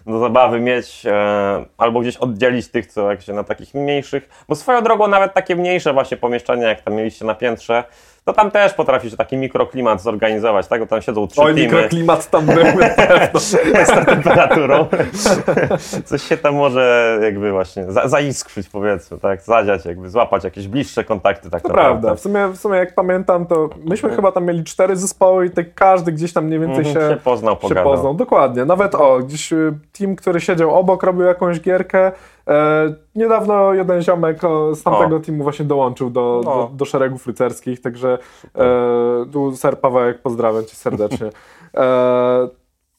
[0.06, 4.56] do zabawy mieć, e, albo gdzieś oddzielić tych, co jak się na takich mniejszych, bo
[4.56, 7.84] swoją drogą nawet takie mniejsze właśnie pomieszczenia, jak tam mieliście na piętrze,
[8.26, 10.82] to tam też potrafi się taki mikroklimat zorganizować, tak?
[10.82, 11.62] Bo tam siedzą trzy Oj, teamy.
[11.62, 12.66] mikroklimat tam był
[13.86, 14.88] z tą temperaturą.
[16.06, 19.42] Coś się tam może jakby właśnie za, zaiskrzyć powiedzmy, tak?
[19.42, 22.02] Zadziać, jakby złapać jakieś bliższe kontakty tak to naprawdę.
[22.02, 22.16] prawda.
[22.16, 25.74] W sumie, w sumie jak pamiętam, to myśmy chyba tam mieli cztery zespoły i tak
[25.74, 28.14] każdy gdzieś tam mniej więcej mhm, się, się poznał, się poznał.
[28.14, 28.66] Dokładnie.
[28.66, 32.12] Nawet o, gdzieś y, team, który siedział obok, robił jakąś gierkę,
[33.16, 34.40] niedawno jeden ziomek
[34.74, 35.20] z tamtego o.
[35.20, 38.18] teamu właśnie dołączył do, do, do, szeregów rycerskich, także
[38.56, 41.30] e, tu ser Pawełek, pozdrawiam cię serdecznie.
[41.78, 42.48] E,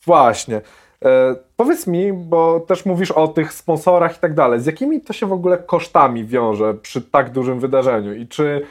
[0.06, 0.60] właśnie.
[1.04, 5.12] E, powiedz mi, bo też mówisz o tych sponsorach i tak dalej, z jakimi to
[5.12, 8.62] się w ogóle kosztami wiąże przy tak dużym wydarzeniu i czy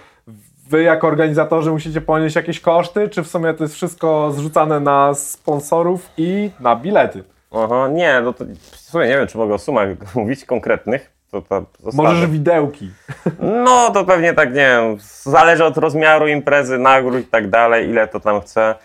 [0.69, 5.13] wy jako organizatorzy musicie ponieść jakieś koszty, czy w sumie to jest wszystko zrzucane na
[5.13, 7.23] sponsorów i na bilety?
[7.51, 11.15] Aha, nie, no to w sumie nie wiem, czy mogę o sumach mówić konkretnych.
[11.31, 12.91] To, to Możesz widełki.
[13.39, 18.07] No to pewnie tak, nie wiem, zależy od rozmiaru imprezy, nagród i tak dalej, ile
[18.07, 18.75] to tam chce.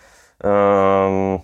[0.43, 1.39] Um,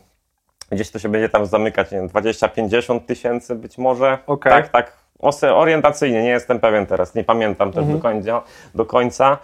[0.71, 4.17] gdzieś to się będzie tam zamykać, nie wiem, 20-50 tysięcy być może.
[4.27, 4.53] Okay.
[4.53, 4.97] Tak, tak,
[5.53, 7.97] orientacyjnie, nie jestem pewien teraz, nie pamiętam też mhm.
[7.97, 8.41] do końca.
[8.75, 9.38] Do końca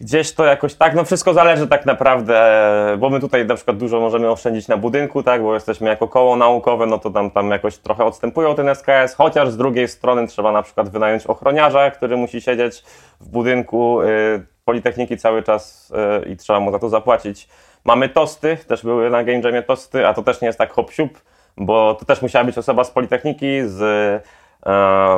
[0.00, 2.62] gdzieś to jakoś tak, no wszystko zależy tak naprawdę,
[2.98, 6.36] bo my tutaj na przykład dużo możemy oszczędzić na budynku, tak, bo jesteśmy jako koło
[6.36, 10.52] naukowe, no to tam, tam jakoś trochę odstępują ten SKS, chociaż z drugiej strony trzeba
[10.52, 12.84] na przykład wynająć ochroniarza, który musi siedzieć
[13.20, 14.06] w budynku y,
[14.64, 15.92] Politechniki cały czas
[16.24, 17.48] y, i trzeba mu za to zapłacić.
[17.84, 20.90] Mamy tosty, też były na Game Jamie tosty, a to też nie jest tak hop
[21.56, 23.82] bo to też musiała być osoba z Politechniki, z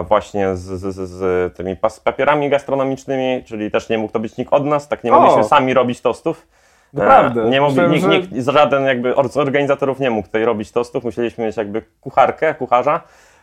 [0.09, 4.65] właśnie z, z, z tymi papierami gastronomicznymi, czyli też nie mógł to być nikt od
[4.65, 6.47] nas, tak nie mogliśmy sami robić tostów.
[6.95, 7.45] E, Naprawdę.
[7.45, 8.09] Nie mogli, nikt, że...
[8.09, 13.01] nikt, żaden jakby z organizatorów nie mógł tutaj robić tostów, musieliśmy mieć jakby kucharkę, kucharza.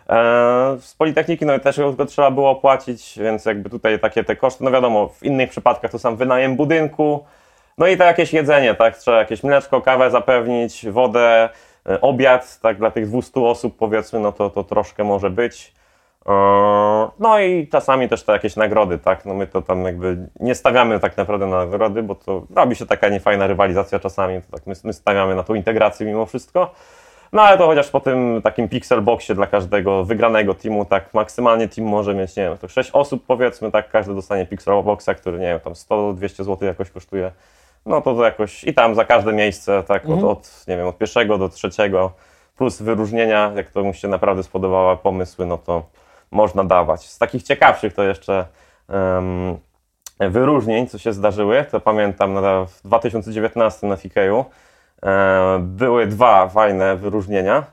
[0.09, 0.15] E,
[0.79, 4.63] z Politechniki no i też go trzeba było opłacić, więc jakby tutaj takie te koszty,
[4.63, 7.25] no wiadomo, w innych przypadkach to sam wynajem budynku,
[7.77, 11.49] no i to jakieś jedzenie, tak, trzeba jakieś mleczko, kawę zapewnić, wodę,
[12.01, 15.73] obiad, tak, dla tych 200 osób powiedzmy, no to, to troszkę może być.
[17.19, 19.25] No i czasami też to jakieś nagrody, tak?
[19.25, 22.85] No my to tam jakby nie stawiamy tak naprawdę na nagrody, bo to robi się
[22.85, 26.71] taka niefajna rywalizacja czasami, to tak my, my stawiamy na tą integrację mimo wszystko.
[27.33, 31.67] No ale to chociaż po tym takim pixel boxie dla każdego wygranego teamu, tak maksymalnie
[31.67, 35.39] team może mieć, nie wiem, to 6 osób powiedzmy, tak każdy dostanie pixel boxa, który
[35.39, 37.31] nie wiem, tam 100-200 zł jakoś kosztuje.
[37.85, 40.25] No to, to jakoś i tam za każde miejsce, tak mhm.
[40.25, 42.11] od, od, nie wiem, od pierwszego do trzeciego,
[42.57, 45.83] plus wyróżnienia, jak to mu się naprawdę spodobały pomysły, no to
[46.35, 47.09] można dawać.
[47.09, 48.45] Z takich ciekawszych to jeszcze
[48.89, 49.57] um,
[50.19, 54.45] wyróżnień, co się zdarzyły, to pamiętam na, w 2019 na Fikeju
[55.03, 57.63] e, były dwa fajne wyróżnienia.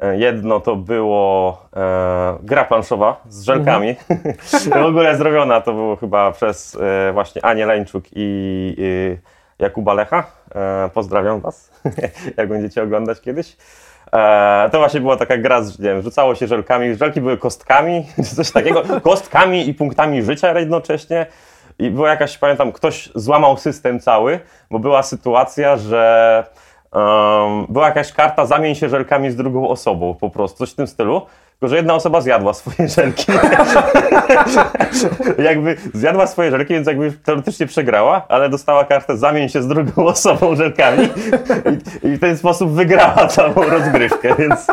[0.00, 3.96] E, jedno to było e, gra planszowa z żelkami.
[4.10, 4.34] Mhm.
[4.82, 9.16] w ogóle zrobiona to było chyba przez e, właśnie Anię Leńczuk i, i
[9.58, 10.24] Jakuba Lecha.
[10.54, 11.70] E, pozdrawiam Was,
[12.36, 13.56] jak będziecie oglądać kiedyś.
[14.14, 16.94] E, to właśnie była taka gra, nie wiem, rzucało się żelkami.
[16.94, 18.82] Żelki były kostkami, czy coś takiego.
[19.02, 21.26] Kostkami i punktami życia jednocześnie.
[21.78, 24.40] I była jakaś, pamiętam, ktoś złamał system cały,
[24.70, 26.44] bo była sytuacja, że
[26.92, 30.86] um, była jakaś karta zamień się żelkami z drugą osobą, po prostu, coś w tym
[30.86, 31.22] stylu.
[31.62, 33.32] Tylko, że jedna osoba zjadła swoje żelki.
[35.48, 40.04] jakby zjadła swoje żelki, więc jakby teoretycznie przegrała, ale dostała kartę zamień się z drugą
[40.14, 41.08] osobą żelkami
[42.02, 44.66] i, i w ten sposób wygrała całą rozgrywkę, więc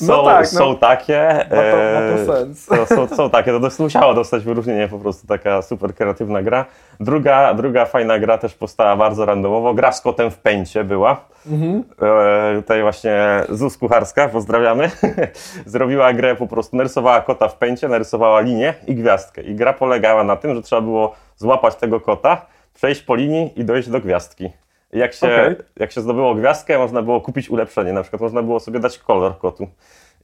[0.00, 0.74] no są, no tak, są no.
[0.74, 1.46] takie.
[1.50, 2.66] Ma to, ma to e, sens.
[2.66, 6.64] To, są, są takie, to musiało dostać wyróżnienie, po prostu taka super kreatywna gra.
[7.00, 9.74] Druga, druga fajna gra też powstała bardzo randomowo.
[9.74, 11.24] Gra z kotem w pęcie była.
[11.46, 11.84] Mhm.
[12.02, 14.90] E, tutaj właśnie Zus Kucharska, pozdrawiamy.
[15.66, 19.42] Zrobiła grę po prostu, narysowała kota w pęcie, narysowała linię i gwiazdkę.
[19.42, 23.64] I gra polegała na tym, że trzeba było złapać tego kota, przejść po linii i
[23.64, 24.50] dojść do gwiazdki.
[24.92, 25.56] jak się, okay.
[25.76, 27.92] jak się zdobyło gwiazdkę, można było kupić ulepszenie.
[27.92, 29.68] Na przykład można było sobie dać kolor kotu.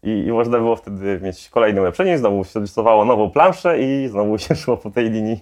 [0.03, 4.39] I, I, można było wtedy mieć kolejne ulepszenie, znowu się rysowało nową planszę i znowu
[4.39, 5.41] się szło po tej linii.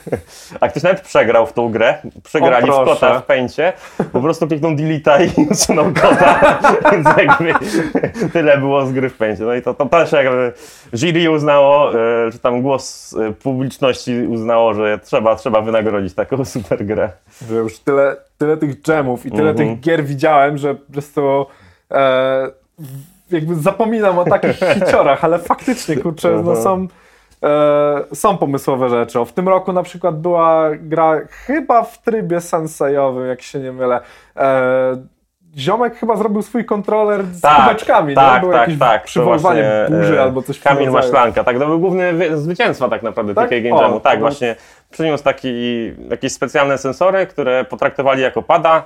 [0.60, 3.72] A ktoś nawet przegrał w tą grę, przegrali w kota w pęcie,
[4.12, 6.58] po prostu kliknął delete i usunął kota,
[6.92, 7.54] więc jakby
[8.32, 9.44] tyle było z gry w pęcie.
[9.44, 10.52] No i to, to też jakby
[10.92, 16.86] jury uznało, e, czy tam głos e, publiczności uznało, że trzeba, trzeba wynagrodzić taką super
[16.86, 17.10] grę.
[17.48, 19.56] Że już tyle, tyle tych dżemów i tyle -hmm.
[19.56, 21.46] tych gier widziałem, że po prostu
[21.90, 22.62] e,
[23.32, 26.86] jakby zapominam o takich hiciorach, ale faktycznie, kurczę, no są,
[27.42, 29.20] e, są pomysłowe rzeczy.
[29.20, 33.72] O, w tym roku na przykład była gra chyba w trybie sensejowym, jak się nie
[33.72, 34.00] mylę.
[34.36, 35.12] E,
[35.56, 38.40] Ziomek chyba zrobił swój kontroler z tak, kubeczkami, tak, nie?
[38.40, 42.36] Było tak, jakieś tak, przywoływanie burzy e, albo coś Kamil Maślanka, tak, to był główny
[42.38, 43.44] zwycięstwa tak naprawdę tak?
[43.44, 44.00] takiego game jamu.
[44.00, 44.56] Tak, właśnie
[44.90, 45.52] przyniósł taki,
[46.10, 48.82] jakieś specjalne sensory, które potraktowali jako pada,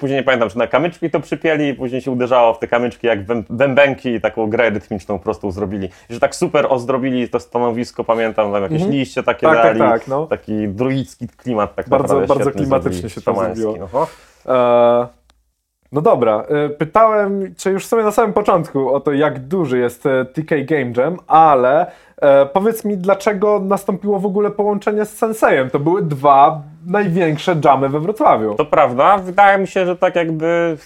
[0.00, 3.24] później nie pamiętam, czy na kamyczki to przypieli, później się uderzało w te kamyczki jak
[3.50, 5.88] bębenki i taką grę rytmiczną prostą zrobili.
[6.10, 8.94] I że tak super ozdrobili to stanowisko, pamiętam, tam jakieś mm -hmm.
[8.94, 10.26] liście takie tak, tak dali, tak, tak, no.
[10.26, 13.88] taki druicki klimat tak bardzo, naprawdę Bardzo klimatycznie się to zrobiło.
[13.92, 14.06] No.
[14.54, 15.06] E,
[15.92, 20.06] no dobra, e, pytałem Cię już sobie na samym początku o to, jak duży jest
[20.06, 21.86] e, TK Game Jam, ale
[22.22, 25.70] e, powiedz mi, dlaczego nastąpiło w ogóle połączenie z Sensejem?
[25.70, 28.54] To były dwa największe jamy we Wrocławiu.
[28.54, 29.18] To prawda.
[29.18, 30.76] Wydaje mi się, że tak jakby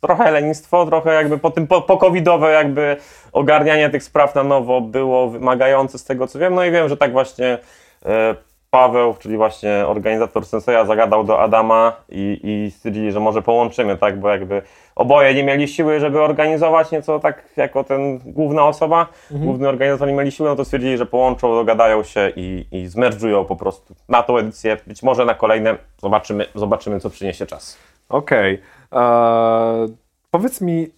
[0.00, 2.96] trochę lenistwo, trochę jakby po tym po-covidowe po jakby
[3.32, 6.54] ogarnianie tych spraw na nowo było wymagające z tego co wiem.
[6.54, 7.58] No i wiem, że tak właśnie
[8.06, 8.34] e,
[8.70, 14.20] Paweł, czyli właśnie organizator Senseja, zagadał do Adama i, i stwierdzili, że może połączymy, tak,
[14.20, 14.62] bo jakby
[15.00, 19.46] oboje nie mieli siły, żeby organizować nieco tak jako ten główna osoba, mhm.
[19.46, 23.44] główny organizator nie mieli siły, no to stwierdzili, że połączą, dogadają się i, i zmerdżują
[23.44, 27.78] po prostu na tą edycję, być może na kolejne, zobaczymy, zobaczymy co przyniesie czas.
[28.08, 28.62] Okej.
[28.90, 29.02] Okay.
[29.02, 29.88] E,
[30.30, 30.88] powiedz mi,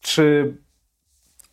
[0.00, 0.56] czy,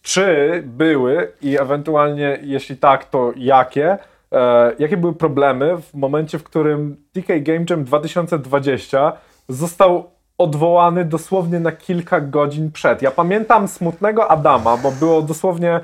[0.01, 3.97] czy były i ewentualnie jeśli tak, to jakie
[4.31, 9.13] e, jakie były problemy w momencie, w którym TK Game Jam 2020
[9.49, 13.01] został odwołany dosłownie na kilka godzin przed.
[13.01, 15.79] Ja pamiętam smutnego Adama, bo było dosłownie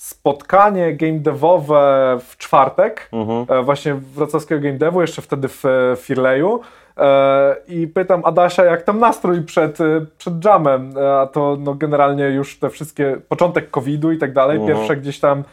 [0.00, 3.46] spotkanie game devowe w czwartek, mhm.
[3.48, 5.64] e, właśnie wrocławskiego game devu, jeszcze wtedy w
[5.96, 6.60] Firleju.
[6.96, 12.24] E, I pytam Adasia, jak tam nastrój przed, e, przed jamem, a to no, generalnie
[12.24, 14.76] już te wszystkie, początek COVID-u i tak dalej, mhm.
[14.76, 15.44] pierwsze gdzieś tam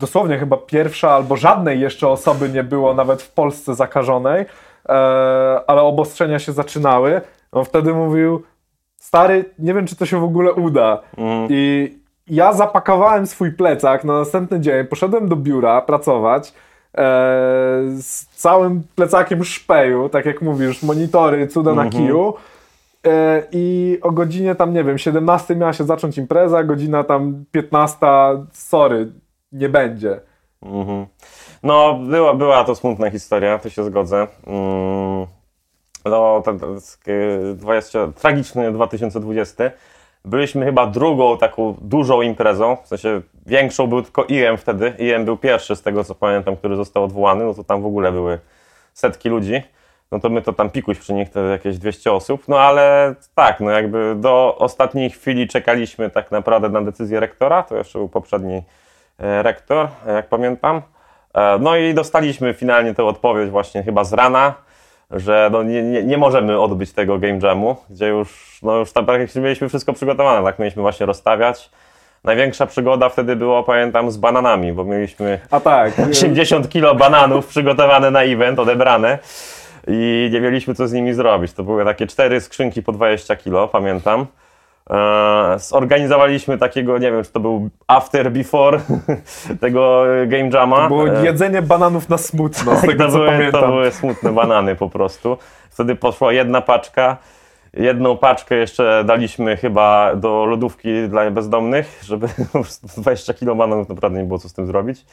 [0.00, 4.44] dosłownie chyba pierwsza albo żadnej jeszcze osoby nie było nawet w Polsce zakażonej,
[5.66, 7.20] ale obostrzenia się zaczynały.
[7.52, 8.42] On wtedy mówił,
[8.96, 11.02] stary, nie wiem, czy to się w ogóle uda.
[11.16, 11.46] Mm.
[11.50, 11.92] I
[12.26, 17.02] ja zapakowałem swój plecak na następny dzień, poszedłem do biura pracować e,
[18.00, 21.84] z całym plecakiem szpeju, tak jak mówisz, monitory, cuda mm -hmm.
[21.84, 22.04] na mhm.
[22.04, 22.34] kiju.
[23.06, 28.06] E, I o godzinie tam, nie wiem, 17 miała się zacząć impreza, godzina tam 15,
[28.52, 29.12] sorry,
[29.52, 30.20] nie będzie.
[30.62, 31.06] Mhm.
[31.62, 34.26] No, była, była to smutna historia, to się zgodzę.
[34.46, 35.26] Mm.
[36.04, 36.78] No, ten, ten,
[37.56, 39.70] 20, tragiczny 2020.
[40.24, 44.94] byliśmy chyba drugą taką dużą imprezą, w sensie większą był tylko IM wtedy.
[44.98, 48.12] IM był pierwszy z tego co pamiętam, który został odwołany, no to tam w ogóle
[48.12, 48.38] były
[48.94, 49.62] setki ludzi.
[50.12, 52.48] No to my to tam pikuś przy nich, to jakieś 200 osób.
[52.48, 57.76] No ale tak, no jakby do ostatniej chwili czekaliśmy tak naprawdę na decyzję rektora, to
[57.76, 58.62] jeszcze był poprzedni
[59.18, 60.82] e, rektor, jak pamiętam.
[61.34, 64.54] E, no i dostaliśmy finalnie tę odpowiedź właśnie chyba z rana,
[65.12, 69.06] że no nie, nie, nie możemy odbyć tego game jamu, gdzie już, no już tam
[69.06, 71.70] praktycznie mieliśmy wszystko przygotowane, tak mieliśmy właśnie rozstawiać.
[72.24, 75.92] Największa przygoda wtedy była, pamiętam, z bananami, bo mieliśmy A tak.
[76.10, 79.18] 80 kilo bananów przygotowane na event, odebrane
[79.86, 81.52] i nie mieliśmy co z nimi zrobić.
[81.52, 84.26] To były takie cztery skrzynki po 20 kilo, pamiętam.
[84.92, 88.80] Eee, Zorganizowaliśmy takiego, nie wiem, czy to był after, before
[89.60, 90.76] tego game jama.
[90.76, 93.60] To było Eee, jedzenie bananów na smutno, z tego to, co były, pamiętam.
[93.60, 95.38] to były smutne banany po prostu.
[95.70, 97.16] Wtedy poszła jedna paczka.
[97.74, 103.88] Jedną paczkę jeszcze daliśmy chyba do lodówki dla bezdomnych, żeby po prostu 20 kg bananów
[103.88, 105.04] naprawdę nie było co z tym zrobić.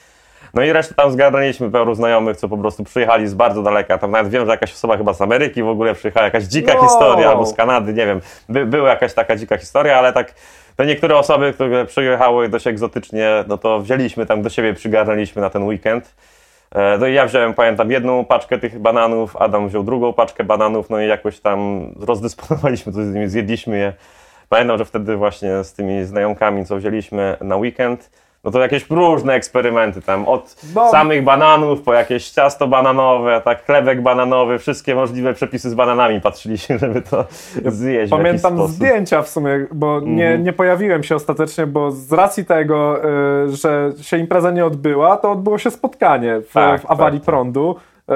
[0.54, 3.98] No i resztę tam zgarnęliśmy paru znajomych, co po prostu przyjechali z bardzo daleka.
[3.98, 6.84] Tam nawet wiem, że jakaś osoba chyba z Ameryki w ogóle przyjechała, jakaś dzika Wow.
[6.84, 8.22] historia, albo z Kanady, nie wiem.
[8.50, 10.34] By, była jakaś taka dzika historia, ale tak
[10.76, 15.50] te niektóre osoby, które przyjechały dość egzotycznie, no to wzięliśmy tam do siebie, przygarnęliśmy na
[15.50, 16.16] ten weekend.
[16.76, 20.90] E, No i ja wziąłem, pamiętam, jedną paczkę tych bananów, Adam wziął drugą paczkę bananów,
[20.90, 23.94] no i jakoś tam rozdysponowaliśmy to z nimi, zjedliśmy je.
[24.50, 28.10] Pamiętam, że wtedy właśnie z tymi znajomkami, co wzięliśmy na weekend,
[28.44, 30.92] no to jakieś różne eksperymenty tam, od No.
[30.92, 36.80] samych bananów po jakieś ciasto bananowe, tak chlebek bananowy, wszystkie możliwe przepisy z bananami patrzyliśmy,
[36.80, 37.26] żeby to
[37.66, 40.44] zjeść Pamiętam zdjęcia w sumie, bo nie, Mhm.
[40.44, 42.98] nie pojawiłem się ostatecznie, bo z racji tego,
[43.46, 47.26] y, że się impreza nie odbyła, to odbyło się spotkanie w, Tak, w awarii tak.
[47.26, 47.76] prądu
[48.10, 48.14] y,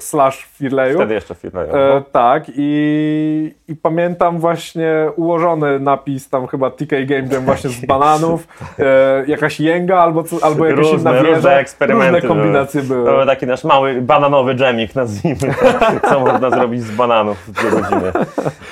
[0.00, 0.96] slash Firleju.
[0.96, 1.62] Wtedy jeszcze chwilę.
[1.62, 7.86] E, tak, i, i pamiętam właśnie ułożony napis tam chyba TK Game Jam właśnie z
[7.92, 11.34] bananów, e, jakaś jęga albo, co, albo jakaś różne, inna wieża.
[11.34, 12.14] różne eksperymenty.
[12.14, 12.94] Różne kombinacje były.
[12.94, 13.10] były.
[13.10, 15.54] To był taki nasz mały bananowy dżemik, nazwijmy
[16.00, 18.12] to, co można zrobić z bananów w dwie godziny.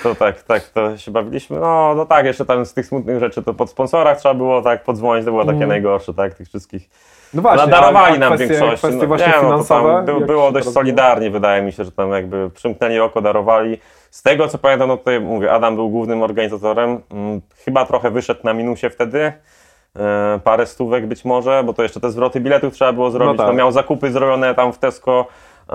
[0.02, 1.60] To tak, tak, to się bawiliśmy.
[1.60, 4.84] No, no tak, jeszcze tam z tych smutnych rzeczy to pod sponsorach trzeba było tak
[4.84, 6.88] podzwonić, to było takie najgorsze, tak, tych wszystkich.
[7.34, 7.72] No właśnie,
[8.18, 8.78] nam kwestie, większości.
[8.78, 10.04] Kwestie no, właśnie nie, no, to finansowe.
[10.26, 13.78] było dość solidarnie, wydaje mi się, że tam jakby przymknęli oko, darowali.
[14.10, 17.00] Z tego co pamiętam, no tutaj mówię, Adam był głównym organizatorem.
[17.10, 19.32] Mm, Chyba trochę wyszedł na minusie wtedy.
[19.98, 23.38] E, parę stówek być może, bo to jeszcze te zwroty biletów trzeba było zrobić.
[23.38, 23.56] No, tak.
[23.56, 25.26] miał zakupy zrobione tam w Tesco
[25.68, 25.74] e,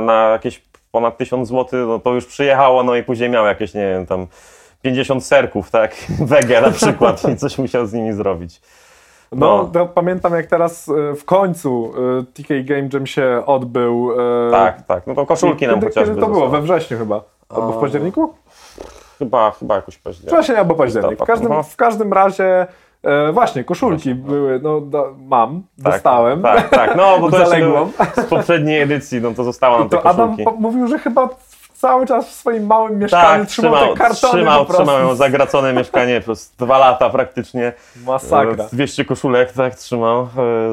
[0.00, 3.88] na jakieś ponad 1000 zł, no to już przyjechało, no i później miał jakieś, nie
[3.88, 4.26] wiem, tam
[4.82, 8.60] 50 serków, tak, wege na przykład i coś musiał z nimi zrobić.
[9.32, 9.86] No, No.
[9.86, 14.12] pamiętam jak teraz e, w końcu e, TK Game Jam się odbył.
[14.48, 16.40] e, Tak, tak, no to koszulki nam kiedy, chociażby Kiedy to było?
[16.40, 16.62] zostały.
[16.62, 17.20] We wrześniu chyba.
[17.48, 18.34] Albo w październiku?
[19.18, 20.34] Chyba, chyba jakoś październik.
[20.34, 21.18] Wrzesień albo październik.
[21.20, 22.66] W każdym, w każdym razie
[23.02, 26.42] e, właśnie koszulki były, no da, mam, Tak, dostałem.
[26.42, 27.88] Tak, tak, no bo to Zaległą.
[28.16, 30.44] z poprzedniej edycji, no to zostało nam te To Adam koszulki.
[30.44, 31.28] po- mówił, że chyba
[31.78, 35.72] cały czas w swoim małym mieszkaniu Tak, trzymał, trzymał, te kartony trzymał, trzymał ją zagracone
[35.72, 37.72] mieszkanie przez dwa lata praktycznie.
[38.06, 38.64] Masakra.
[38.64, 40.26] E, 200 koszulek, tak, trzymał e,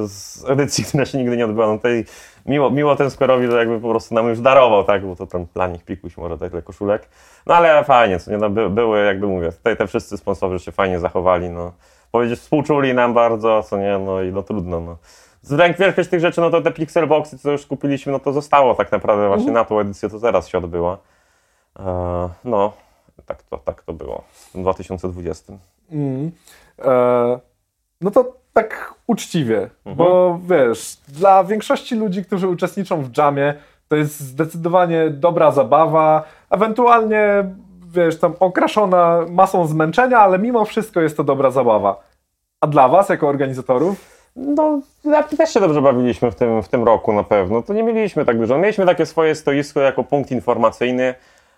[0.08, 1.68] z edycji, która się nigdy nie odbyła.
[1.68, 2.06] No tej,
[2.45, 5.45] miło, miło ten Square'owi, że jakby po prostu nam już darował, tak, bo to tam
[5.53, 7.10] dla nich pikuś może tyle koszulek.
[7.45, 10.72] No ale fajnie, co nie, no, by, były, jakby mówię, tutaj te wszyscy sponsorzy się
[10.72, 11.72] fajnie zachowali, no.
[12.12, 14.97] Powiedzieć, współczuli nam bardzo, co nie, no i no trudno, no.
[15.45, 18.33] Z ręk większość tych rzeczy, no to te pixel boxy, co już kupiliśmy, no to
[18.33, 20.97] zostało tak naprawdę właśnie na tą edycję, to zaraz się odbyła.
[21.79, 22.73] E, no,
[23.25, 25.53] tak to, tak to było w tym 2020.
[25.91, 26.31] Mm.
[26.85, 27.39] E,
[28.01, 29.95] no to tak uczciwie, Mhm.
[29.95, 33.53] bo wiesz, dla większości ludzi, którzy uczestniczą w jamie,
[33.87, 37.45] to jest zdecydowanie dobra zabawa, ewentualnie
[37.87, 41.99] wiesz, tam okraszona masą zmęczenia, ale mimo wszystko jest to dobra zabawa.
[42.61, 44.14] A dla was, jako organizatorów?
[44.36, 44.81] No,
[45.38, 47.61] też się dobrze bawiliśmy w tym, w tym roku na pewno.
[47.61, 48.57] To nie mieliśmy tak dużo.
[48.57, 51.13] Mieliśmy takie swoje stoisko jako punkt informacyjny.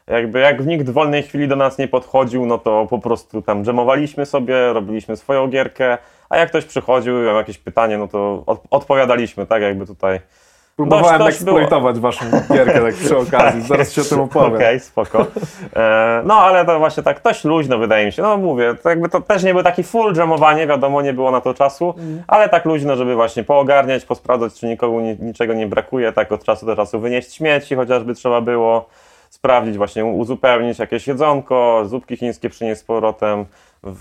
[0.07, 3.63] Jakby jak nikt w wolnej chwili do nas nie podchodził, no to po prostu tam
[3.63, 5.97] dżemowaliśmy sobie, robiliśmy swoją gierkę,
[6.29, 10.19] a jak ktoś przychodził, miał jakieś pytanie, no to od, odpowiadaliśmy, tak jakby tutaj.
[10.77, 11.29] Próbowałem było.
[11.29, 14.55] eksploitować waszą gierkę tak przy okazji, zaraz ci o tym opowiem.
[14.55, 15.25] Okej, spoko.
[15.75, 18.21] E, no ale to właśnie tak dość luźno wydaje mi się.
[18.21, 21.41] No mówię, to jakby to też nie był taki full jamowanie, wiadomo, nie było na
[21.41, 21.93] to czasu,
[22.27, 26.43] ale tak luźno, żeby właśnie poogarniać, posprawdzać, czy nikomu ni- niczego nie brakuje, tak od
[26.43, 28.89] czasu do czasu wynieść śmieci, chociażby trzeba było
[29.29, 33.45] sprawdzić, właśnie uzupełnić jakieś jedzonko, zupki chińskie przynieść z powrotem,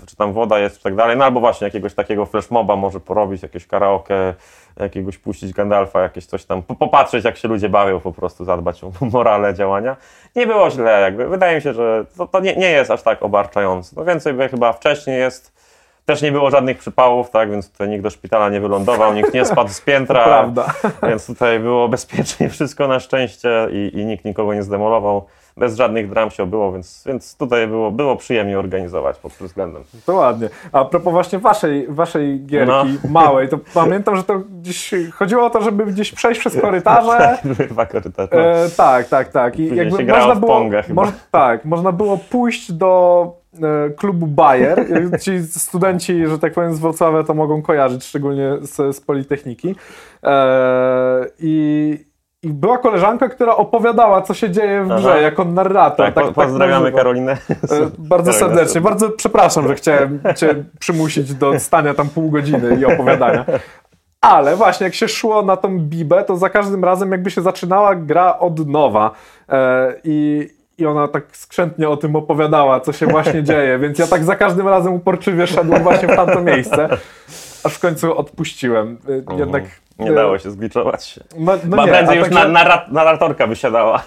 [0.07, 2.99] czy tam woda jest, czy tak dalej, no albo właśnie jakiegoś takiego flash moba może
[2.99, 4.33] porobić, jakieś karaoke,
[4.79, 8.91] jakiegoś puścić Gandalfa, jakieś coś tam, popatrzeć jak się ludzie bawią, po prostu zadbać o
[9.13, 9.95] morale działania.
[10.35, 11.27] Nie było źle, jakby.
[11.27, 13.95] Wydaje mi się, że to, to nie, nie jest aż tak obarczające.
[13.97, 15.57] No więcej by chyba wcześniej jest,
[16.05, 19.45] też nie było żadnych przypałów, tak, więc tutaj nikt do szpitala nie wylądował, nikt nie
[19.45, 20.73] spadł z piętra, Prawda.
[21.03, 25.25] więc tutaj było bezpiecznie wszystko na szczęście i, i nikt nikogo nie zdemolował
[25.57, 29.83] bez żadnych dram się obyło, więc, więc tutaj było, było przyjemnie organizować pod tym względem.
[30.05, 30.49] To ładnie.
[30.71, 33.09] A propos właśnie waszej, waszej gierki no.
[33.09, 37.17] małej, to pamiętam, że to gdzieś chodziło o to, żeby gdzieś przejść przez korytarze.
[37.57, 38.29] tak, dwa korytarze.
[38.33, 38.39] No.
[38.39, 39.59] E, tak, tak, tak.
[39.59, 43.33] I jakby można było, mo tak, można było pójść do
[43.63, 44.85] e, klubu Bayer.
[45.21, 49.75] Ci studenci, że tak powiem, z Wrocławia to mogą kojarzyć, szczególnie z, z Politechniki.
[50.23, 52.06] E, I
[52.47, 55.17] i była koleżanka, która opowiadała, co się dzieje w grze, Aha.
[55.17, 56.05] jako narrator.
[56.05, 57.31] Tak, tak, tak pozdrawiamy Karolinę.
[57.51, 58.81] E, bardzo serdecznie.
[58.81, 63.45] Bardzo przepraszam, że chciałem Cię przymusić do stania tam pół godziny i opowiadania.
[64.21, 67.95] Ale właśnie jak się szło na tą bibę, to za każdym razem jakby się zaczynała
[67.95, 69.11] gra od nowa.
[69.49, 74.07] E, I, i ona tak skrzętnie o tym opowiadała, co się właśnie dzieje, więc ja
[74.07, 76.89] tak za każdym razem uporczywie szedłem właśnie w tamto miejsce,
[77.63, 78.97] aż w końcu odpuściłem.
[79.09, 79.39] E, mhm.
[79.39, 79.63] Jednak
[79.99, 81.19] nie dało się zgliczować.
[81.37, 82.49] No, no nie, prędzej już także...
[82.49, 84.03] na, narratorka wysiadała.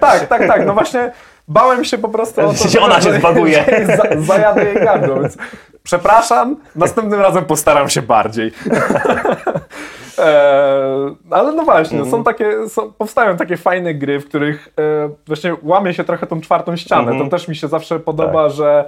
[0.00, 0.66] Tak, tak, tak.
[0.66, 1.12] No właśnie
[1.48, 3.64] bałem się po prostu o to, że ona się zbaguje.
[3.96, 5.36] Za, zajadę jej gardło, więc
[5.82, 8.52] przepraszam, następnym razem postaram się bardziej.
[10.18, 12.10] e, ale no właśnie, mm.
[12.10, 16.40] są takie, są, powstają takie fajne gry, w których e, właśnie łamie się trochę tą
[16.40, 17.10] czwartą ścianę.
[17.10, 17.24] Mm.
[17.24, 18.52] To też mi się zawsze podoba, tak.
[18.52, 18.84] że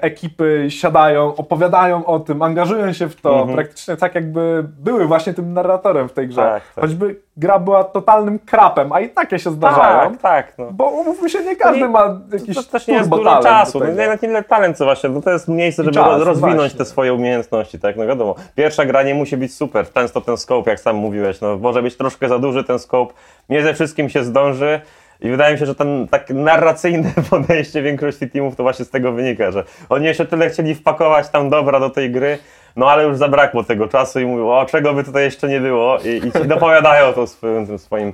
[0.00, 3.54] ekipy siadają, opowiadają o tym, angażują się w to, mhm.
[3.54, 6.42] praktycznie tak jakby były właśnie tym narratorem w tej grze.
[6.42, 6.84] Tak, tak.
[6.84, 10.10] Choćby gra była totalnym krapem, a i takie się zdarzają.
[10.10, 10.58] Tak, tak.
[10.58, 10.66] No.
[10.72, 13.80] Bo umówmy się, nie każdy nie, ma jakiś To, to też nie jest dużo czasu,
[13.80, 16.78] no, nie na tyle talent, co właśnie, no to jest miejsce, żeby czas, rozwinąć właśnie.
[16.78, 18.34] te swoje umiejętności, tak, no wiadomo.
[18.54, 21.96] Pierwsza gra nie musi być super, często ten scope, jak sam mówiłeś, no może być
[21.96, 23.14] troszkę za duży ten scope,
[23.48, 24.80] nie ze wszystkim się zdąży,
[25.24, 29.12] i wydaje mi się, że ten tak narracyjne podejście większości teamów to właśnie z tego
[29.12, 32.38] wynika, że oni jeszcze tyle chcieli wpakować tam dobra do tej gry,
[32.76, 35.98] no ale już zabrakło tego czasu i mówią, o czego by tutaj jeszcze nie było
[35.98, 38.12] i, i dopowiadają to swoim, tym swoim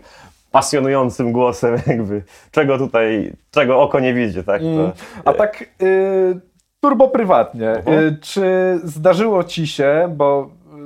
[0.50, 4.60] pasjonującym głosem jakby, czego tutaj, czego oko nie widzi, tak?
[4.60, 4.66] To...
[4.66, 4.92] Mm.
[5.24, 6.40] A tak y,
[6.80, 8.02] turbo prywatnie, uh -huh.
[8.02, 8.44] y, czy
[8.84, 10.78] zdarzyło Ci się, bo y,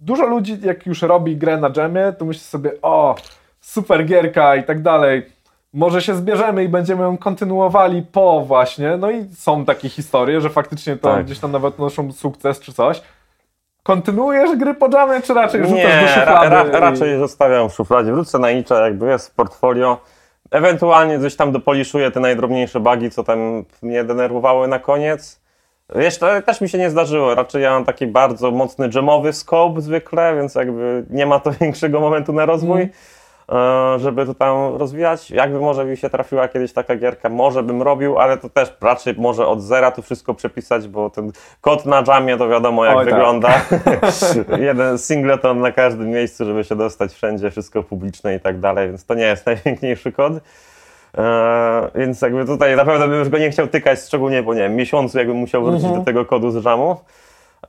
[0.00, 3.16] dużo ludzi jak już robi grę na dżemie, to myśli sobie, o
[3.60, 5.22] super gierka i tak dalej,
[5.72, 10.50] może się zbierzemy i będziemy ją kontynuowali po właśnie, no i są takie historie, że
[10.50, 11.24] faktycznie to tak.
[11.24, 13.02] gdzieś tam nawet noszą sukces czy coś.
[13.82, 16.48] Kontynuujesz gry po jamie, czy raczej rzucasz Nie, do szuflady?
[16.48, 20.00] Ra, ra, raczej zostawiam w szufladzie, wrócę na Nicza, jakby jest w portfolio.
[20.50, 25.40] Ewentualnie coś tam dopoliszuję te najdrobniejsze bugi, co tam mnie denerwowały na koniec.
[25.94, 30.36] Jeszcze też mi się nie zdarzyło, raczej ja mam taki bardzo mocny jamowy scope zwykle,
[30.36, 32.80] więc jakby nie ma to większego momentu na rozwój.
[32.80, 32.92] Mm.
[33.52, 35.30] E, żeby to tam rozwijać.
[35.30, 39.14] Jakby może mi się trafiła kiedyś taka gierka, może bym robił, ale to też raczej
[39.18, 43.04] może od zera tu wszystko przepisać, bo ten kod na jamie to wiadomo jak Oj,
[43.04, 43.14] tak.
[43.14, 43.48] wygląda.
[43.48, 43.80] Tak.
[44.60, 49.06] Jeden singleton na każdym miejscu, żeby się dostać wszędzie, wszystko publiczne i tak dalej, więc
[49.06, 50.32] to nie jest najpiękniejszy kod.
[50.32, 54.60] Eee, więc jakby tutaj na pewno bym już go nie chciał tykać, szczególnie po nie
[54.60, 56.00] wiem, miesiącu, jakbym musiał wrócić mhm.
[56.00, 56.96] do tego kodu z jamu.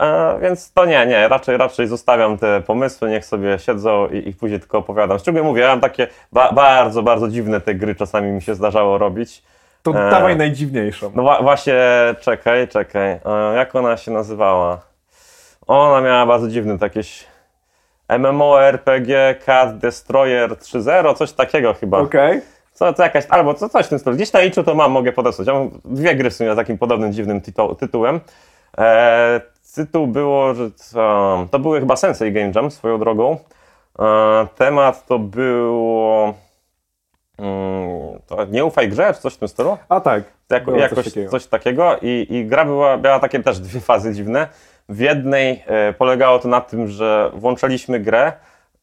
[0.02, 4.34] E, więc to nie, nie, raczej, raczej zostawiam te pomysły, niech sobie siedzą i, i
[4.34, 5.20] później tylko opowiadam.
[5.20, 8.97] Szczególnie mówię, ja mam takie ba bardzo, bardzo dziwne te gry czasami mi się zdarzało
[8.97, 9.43] robić.
[9.84, 11.12] To e, dawaj najdziwniejszą.
[11.16, 11.76] No właśnie,
[12.20, 13.12] czekaj, czekaj.
[13.12, 13.20] E,
[13.56, 14.82] jak ona się nazywała?
[15.68, 17.26] Ona miała bardzo dziwny jakieś
[18.20, 22.00] MMORPG Cat Destroyer 3.0, coś takiego chyba.
[22.00, 22.30] Okej.
[22.30, 22.41] Okay.
[22.74, 24.16] Co, to jakaś, albo co, coś w tym stylu.
[24.16, 25.47] Gdzieś na Iczu to mam, mogę podesłać.
[25.47, 28.20] Ja mam dwie gry w sumie z takim podobnym, dziwnym tytu tytułem.
[28.78, 29.41] E,
[29.76, 33.38] tytuł było, że to, to były chyba Sensei Game Jam swoją drogą.
[34.00, 36.34] E, temat to było
[37.38, 39.78] mm, to nie ufaj grze, czy coś w tym stylu?
[39.90, 40.24] A tak.
[40.50, 41.98] Jako, jakoś coś takiego, coś takiego.
[42.02, 44.48] I, I, gra była, miała takie też dwie fazy dziwne.
[44.90, 48.34] W jednej e, polegało to na tym, że włączaliśmy grę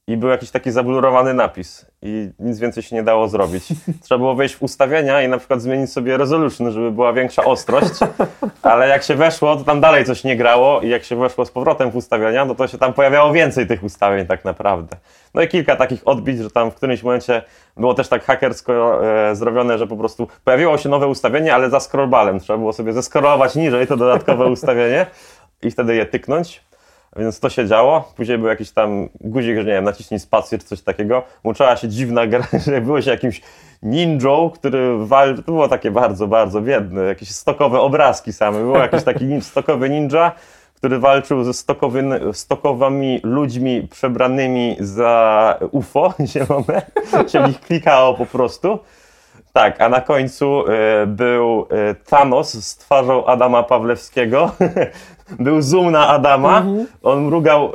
[0.08, 3.64] i był jakiś taki zablurowany napis i nic więcej się nie dało zrobić.
[4.04, 7.92] Trzeba było wejść w ustawienia i na przykład zmienić sobie resolution, żeby była większa ostrość,
[8.62, 11.50] ale jak się weszło, to tam dalej coś nie grało i jak się weszło z
[11.50, 14.96] powrotem w ustawienia, no to się tam pojawiało więcej tych ustawień tak naprawdę.
[15.34, 17.42] No i kilka takich odbić, że tam w którymś momencie
[17.76, 21.80] było też tak hakersko e, zrobione, że po prostu pojawiło się nowe ustawienie, ale za
[21.80, 22.40] scrollbalem.
[22.40, 25.06] Trzeba było sobie zeskrolować niżej to dodatkowe ustawienie
[25.62, 26.66] i wtedy je tyknąć.
[27.18, 28.12] Więc to się działo.
[28.16, 31.22] Później był jakiś tam guzik, że nie wiem, naciśnij spację czy coś takiego.
[31.44, 33.40] Łączała się dziwna gra, że było się jakimś
[34.54, 35.44] który walczył.
[35.44, 37.02] To było takie bardzo, bardzo biedne.
[37.02, 38.58] Jakieś stokowe obrazki same.
[38.58, 40.32] Był jakiś taki stokowy ninja,
[40.74, 46.82] który walczył ze stokowy, stokowymi ludźmi przebranymi za UFO zielone.
[47.28, 48.78] się w nich klikało po prostu.
[49.56, 54.50] Tak, a na końcu y, był y, Thanos z twarzą Adama Pawlewskiego.
[55.38, 56.58] był zoom na Adama.
[56.58, 56.86] Mhm.
[57.02, 57.72] On mrugał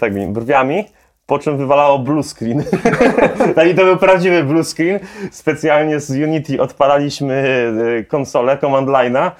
[0.00, 0.84] tak, brwiami,
[1.26, 2.64] po czym wywalało blue screen.
[3.56, 4.98] tak, i to był prawdziwy blue screen.
[5.30, 7.72] Specjalnie z Unity odpalaliśmy
[8.08, 9.30] konsolę, command line'a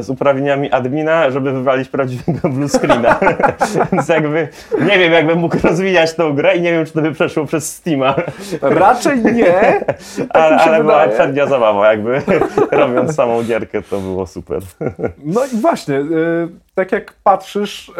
[0.00, 3.18] z uprawnieniami admina, żeby wywalić prawdziwego blue screena.
[3.92, 4.48] Więc jakby
[4.80, 7.76] nie wiem, jakbym mógł rozwijać tą grę i nie wiem, czy to by przeszło przez
[7.76, 8.14] Steama.
[8.62, 9.54] Raczej nie.
[10.16, 12.22] Tak ale, ale była przednia zabawa, jakby
[12.70, 14.62] robiąc samą gierkę, to było super.
[15.24, 17.92] No i właśnie, y, tak jak patrzysz y,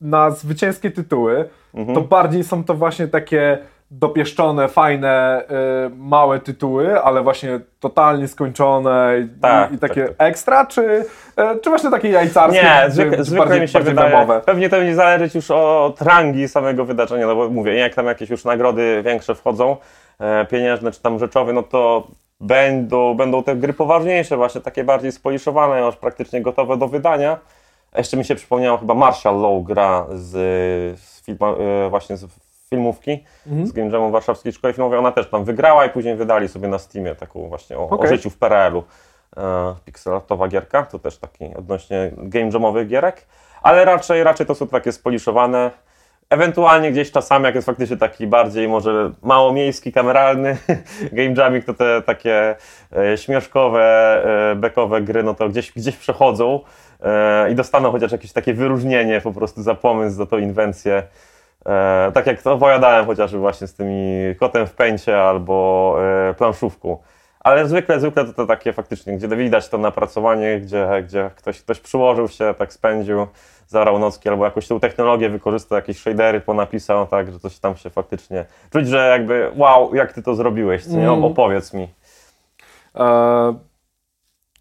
[0.00, 1.94] na zwycięskie tytuły, mhm.
[1.94, 3.58] to bardziej są to właśnie takie
[3.90, 5.42] dopieszczone, fajne,
[5.86, 10.28] y, małe tytuły, ale właśnie totalnie skończone i, tak, i takie tak, tak.
[10.28, 11.04] ekstra, czy, y,
[11.62, 12.62] czy właśnie takie jajcarskie?
[12.62, 17.26] Nie, zwykle, zwykle mi się wydaje, pewnie to będzie zależeć już od rangi samego wydarzenia,
[17.26, 19.76] no bo mówię, jak tam jakieś już nagrody większe wchodzą,
[20.18, 22.06] e, pieniężne czy tam rzeczowe, no to
[22.40, 27.38] będą, będą te gry poważniejsze, właśnie takie bardziej spoliszowane, już praktycznie gotowe do wydania.
[27.96, 30.30] Jeszcze mi się przypomniało chyba Marshall Law gra z,
[31.00, 33.66] z e, właśnie z filmówki mhm.
[33.66, 34.98] z Game Jamu Warszawskiej Szkoły Filmowej.
[34.98, 38.08] Ona też tam wygrała i później wydali sobie na Steamie taką właśnie o, okay.
[38.08, 38.84] o życiu w PRL-u.
[39.36, 43.26] E, pixelatowa gierka, to też taki odnośnie game jamowych gierek,
[43.62, 45.70] ale raczej, raczej to są takie spoliszowane.
[46.30, 50.56] Ewentualnie gdzieś czasami, jak jest faktycznie taki bardziej może mało miejski, kameralny
[51.12, 52.56] game jamik, to te takie
[52.96, 53.82] e, śmieszkowe,
[54.52, 56.60] e, bekowe gry, no to gdzieś, gdzieś przechodzą
[57.02, 61.02] e, i dostaną chociaż jakieś takie wyróżnienie po prostu za pomysł, za tą inwencję.
[61.66, 65.96] E, tak jak to opowiadałem chociażby właśnie z tymi kotem w pęcie albo
[66.30, 66.98] e, planszówką.
[67.40, 71.80] Ale zwykle, zwykle to, to takie faktycznie, gdzie widać to napracowanie, gdzie, gdzie ktoś, ktoś
[71.80, 73.26] przyłożył się, tak spędził,
[73.66, 77.90] zarał nocki albo jakąś tą technologię wykorzystał, jakieś shadery ponapisał, tak, że coś tam się
[77.90, 78.44] faktycznie...
[78.72, 81.08] Czuć, że jakby wow, jak ty to zrobiłeś, co nie?
[81.08, 81.24] Mm.
[81.24, 81.88] Opowiedz mi.
[82.94, 83.54] E,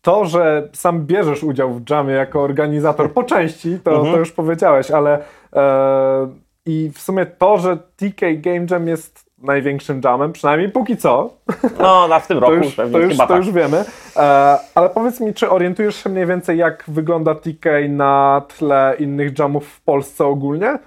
[0.01, 4.91] to, że sam bierzesz udział w jamie jako organizator po części, to, to już powiedziałeś,
[4.91, 5.19] ale
[5.55, 6.27] e,
[6.68, 11.34] i w sumie to, że TK Game Jam jest największym jamem, przynajmniej póki co.
[11.80, 13.38] No, na w tym roku to już, pewnie, to już, to tak.
[13.38, 13.86] już wiemy.
[14.15, 19.39] E, ale powiedz mi, czy orientujesz się mniej więcej, jak wygląda TK na tle innych
[19.39, 20.80] jamów w Polsce ogólnie?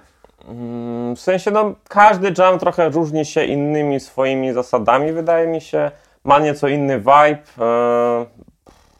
[0.47, 5.91] Mm, w sensie, no, każdy jam trochę różni się innymi swoimi zasadami, wydaje mi się.
[6.23, 7.37] Ma nieco inny vibe.
[7.59, 8.25] E,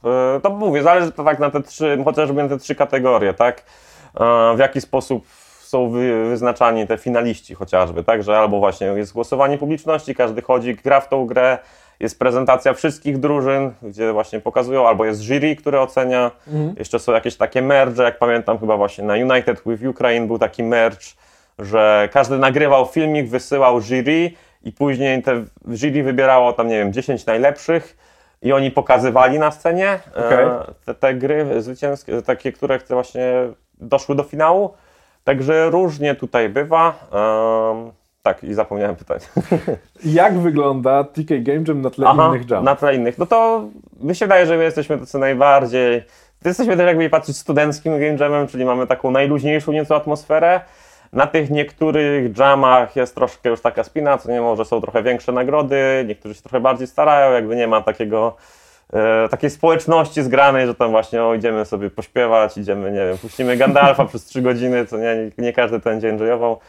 [0.05, 3.63] e, to mówię, zależy to tak na te trzy, chociażby na te trzy kategorie, tak?
[4.55, 5.25] W jaki sposób
[5.71, 5.91] są
[6.29, 11.09] wyznaczani te finaliści chociażby, tak, że albo właśnie jest głosowanie publiczności, każdy chodzi, gra w
[11.09, 11.57] tą grę,
[11.99, 16.75] jest prezentacja wszystkich drużyn, gdzie właśnie pokazują, albo jest jury, które ocenia, mhm.
[16.77, 20.63] jeszcze są jakieś takie merge, jak pamiętam chyba właśnie na United with Ukraine był taki
[20.63, 21.05] merge,
[21.59, 24.31] że każdy nagrywał filmik, wysyłał jury
[24.63, 27.97] i później te jury wybierało tam, nie wiem, 10 najlepszych
[28.41, 30.45] i oni pokazywali na scenie okay.
[30.45, 33.33] E, te, te gry zwycięskie, takie, które właśnie
[33.79, 34.73] doszły do finału.
[35.23, 37.07] Także różnie tutaj bywa.
[37.11, 37.91] Um,
[38.23, 39.23] tak, i zapomniałem pytać.
[40.05, 42.63] Jak wygląda TK Game Jam na tle Aha, innych jam?
[42.63, 43.17] Na tle innych.
[43.17, 43.63] No to
[43.99, 46.03] mi się wydaje, że my jesteśmy tacy najbardziej.
[46.45, 50.61] Jesteśmy też jakby patrzeć studenckim game jamem, czyli mamy taką najluźniejszą nieco atmosferę.
[51.13, 55.31] Na tych niektórych jamach jest troszkę już taka spina, co nie może są trochę większe
[55.31, 58.35] nagrody, niektórzy się trochę bardziej starają, jakby nie ma takiego
[58.93, 63.57] e, takiej społeczności zgranej, że tam właśnie o, idziemy sobie pośpiewać, idziemy, nie wiem, puścimy
[63.57, 66.59] Gandalfa przez trzy godziny, to nie, nie każdy to będzie enjoyował.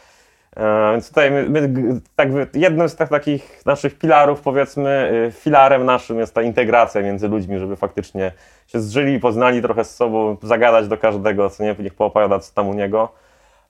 [0.57, 1.69] E, więc tutaj my, my,
[2.15, 7.59] tak, jednym z takich naszych filarów, powiedzmy, y, filarem naszym jest ta integracja między ludźmi,
[7.59, 8.31] żeby faktycznie
[8.67, 12.69] się zżyli, poznali trochę z sobą, zagadać do każdego, co nie, niech poopowiada co tam
[12.69, 13.09] u niego.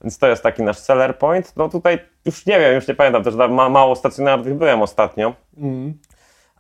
[0.04, 1.54] Więc to jest taki nasz seller point.
[1.58, 5.34] No tutaj już nie wiem, już nie pamiętam, też ma, mało stacjonarnych byłem ostatnio.
[5.58, 5.94] Mm.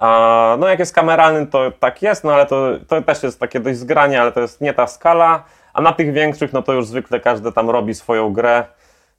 [0.03, 3.59] A, no jak jest kameralny, to tak jest, no ale to, to też jest takie
[3.59, 5.43] dość zgranie, ale to jest nie ta skala.
[5.73, 8.63] A na tych większych, no to już zwykle każdy tam robi swoją grę.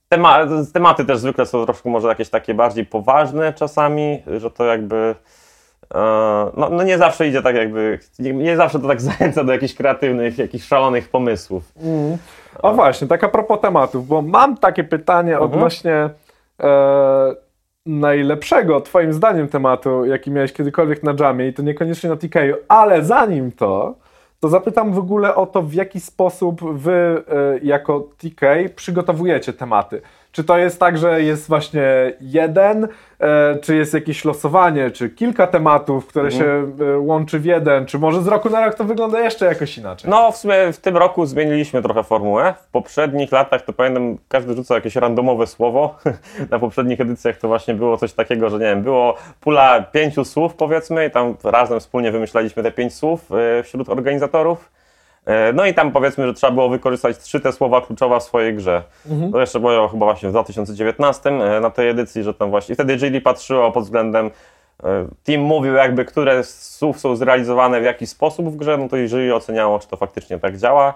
[0.09, 0.39] Tema,
[0.73, 5.15] tematy też zwykle są troszkę może jakieś takie bardziej poważne czasami, że to jakby...
[5.95, 5.99] E,
[6.57, 9.75] no, no nie zawsze idzie tak jakby, nie, nie, zawsze to tak zachęca do jakichś
[9.75, 11.73] kreatywnych, jakichś szalonych pomysłów.
[11.83, 12.19] Mm.
[12.63, 15.53] O właśnie, tak a propos tematów, bo mam takie pytanie mhm.
[15.53, 16.11] odnośnie
[16.61, 17.44] e,
[17.87, 22.35] najlepszego, twoim zdaniem, tematu, jaki miałeś kiedykolwiek na jamie i to niekoniecznie na TK,
[22.69, 23.95] ale zanim to,
[24.41, 28.41] to zapytam w ogóle o to, w jaki sposób wy y, jako TK
[28.77, 30.01] przygotowujecie tematy.
[30.33, 32.89] Czy to jest tak, że jest właśnie jeden, e,
[33.63, 36.43] czy jest jakieś losowanie, czy kilka tematów, które mhm.
[36.43, 39.79] się e, łączy w jeden, czy może z roku na rok to wygląda jeszcze jakoś
[39.79, 40.11] inaczej?
[40.11, 42.55] No, w sumie w tym roku zmieniliśmy trochę formułę.
[42.69, 45.99] W poprzednich latach to pamiętam, każdy rzucał jakieś randomowe słowo.
[46.51, 50.55] na poprzednich edycjach to właśnie było coś takiego, że nie wiem, było pula pięciu słów
[50.55, 54.71] powiedzmy i tam razem wspólnie wymyślaliśmy te pięć słów e, wśród organizatorów.
[55.27, 58.55] E, no i tam powiedzmy, że trzeba było wykorzystać trzy te słowa kluczowe w swojej
[58.55, 58.83] grze.
[59.11, 59.33] Mhm.
[59.33, 62.99] To jeszcze było chyba właśnie w 2019 e, na tej edycji, że tam właśnie wtedy
[62.99, 64.31] Jury patrzyło pod względem
[64.85, 68.89] e, Team mówił jakby, które z słów są zrealizowane w jaki sposób w grze, no
[68.89, 70.95] to jeżeli oceniało, czy to faktycznie tak działa.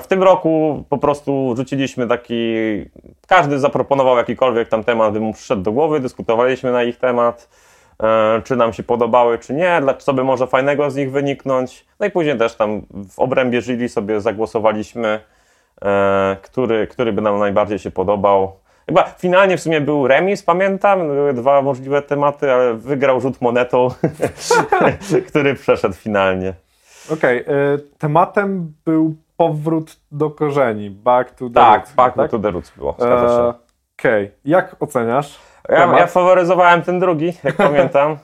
[0.00, 2.54] W tym roku po prostu rzuciliśmy taki,
[3.26, 7.48] każdy zaproponował jakikolwiek tam temat, by mu przyszedł do głowy, dyskutowaliśmy na ich temat.
[8.02, 11.86] E, czy nam się podobały, czy nie, co by może fajnego z nich wyniknąć.
[12.00, 15.20] No i później też tam w obrębie jury sobie zagłosowaliśmy,
[15.82, 18.52] e, który, który by nam najbardziej się podobał.
[18.86, 23.88] Chyba finalnie w sumie był remis, pamiętam, były dwa możliwe tematy, ale wygrał rzut monetą,
[25.28, 26.54] który przeszedł finalnie.
[27.12, 31.92] Okej, okay, tematem był powrót do korzeni, back to the tak, roots.
[31.94, 33.42] Back tak, back to the roots było, zgadza się.
[33.98, 34.36] Okej, okay.
[34.44, 35.47] jak oceniasz?
[35.68, 38.16] Ja, ja faworyzowałem ten drugi, jak pamiętam.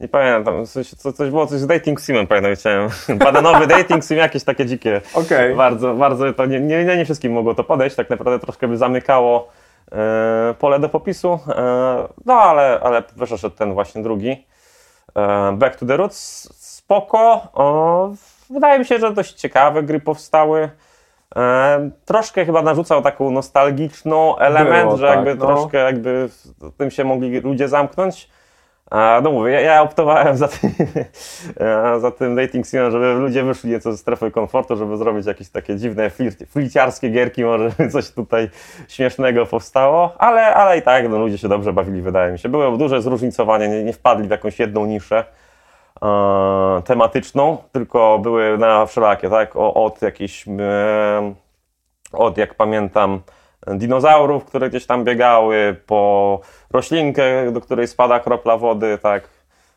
[0.00, 2.88] Nie pamiętam, coś, coś było coś z dating simem, pamiętam, chciałem.
[3.24, 5.00] Badanowy dating sim, jakieś takie dzikie.
[5.14, 5.54] Okay.
[5.54, 9.48] Bardzo, bardzo to nie, nie, nie wszystkim mogło to podejść, tak naprawdę troszkę by zamykało
[9.92, 11.38] e, pole do popisu.
[11.48, 14.46] E, no ale, ale wyszedł ten właśnie drugi.
[15.16, 16.48] E, Back to the Roots,
[16.78, 17.48] spoko.
[17.52, 18.10] O,
[18.50, 20.70] wydaje mi się, że dość ciekawe gry powstały.
[21.36, 25.46] E, troszkę chyba narzucał taką nostalgiczną element, Było, że tak, jakby no.
[25.46, 26.28] troszkę jakby
[26.76, 28.28] tym się mogli ludzie zamknąć.
[28.90, 30.70] A, no mówię, ja, ja optowałem za tym,
[32.00, 36.10] za tym dating żeby ludzie wyszli nieco ze strefy komfortu, żeby zrobić jakieś takie dziwne
[36.50, 38.50] flirciarskie gierki, może coś tutaj
[38.88, 42.48] śmiesznego powstało, ale, ale i tak no, ludzie się dobrze bawili, wydaje mi się.
[42.48, 45.24] Było duże zróżnicowanie, nie, nie wpadli w jakąś jedną niszę.
[46.02, 49.56] E, tematyczną, tylko były na wszelakie, tak?
[49.56, 51.34] Od jakichś, e,
[52.12, 53.20] od jak pamiętam,
[53.66, 56.40] dinozaurów, które gdzieś tam biegały, po
[56.70, 59.28] roślinkę, do której spada kropla wody, tak?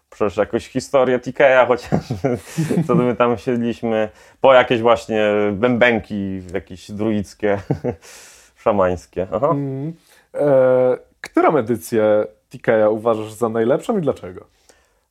[0.10, 2.38] Przecież jakąś historię Tikeja chociażby,
[2.88, 4.10] co my tam siedliśmy,
[4.42, 7.60] po jakieś właśnie bębenki jakieś druickie,
[8.64, 9.28] szamańskie.
[9.34, 9.48] Aha.
[9.48, 9.94] Mm.
[10.36, 14.46] E, którą edycję Tikeja uważasz za najlepszą i dlaczego?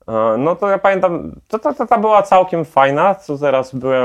[0.09, 4.03] E, no to ja pamiętam, to, to, to ta była całkiem fajna, co teraz byłem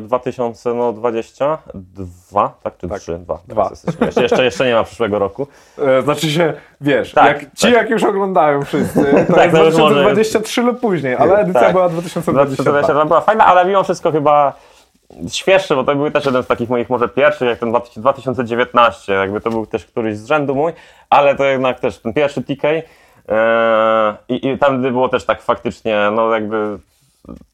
[0.00, 2.76] 2022, tak?
[2.76, 3.00] Czy tak.
[3.00, 3.18] 3?
[3.18, 3.38] 2.
[3.48, 3.70] Dwa.
[4.02, 5.46] Jeszcze, jeszcze, jeszcze nie ma przyszłego roku.
[5.78, 7.72] E, znaczy się, wiesz, tak, jak, ci tak.
[7.72, 11.72] jak już oglądają wszyscy, to tak, jest 2023 lub później, ale edycja tak.
[11.72, 12.44] była 2022.
[12.44, 14.52] 2022 była fajna, ale mimo wszystko chyba
[15.28, 19.40] świeższy, bo to był też jeden z takich moich może pierwszych, jak ten 2019, jakby
[19.40, 20.72] to był też któryś z rzędu mój,
[21.10, 22.62] ale to jednak też ten pierwszy TK,
[24.28, 26.78] I, I tam było też tak faktycznie, no jakby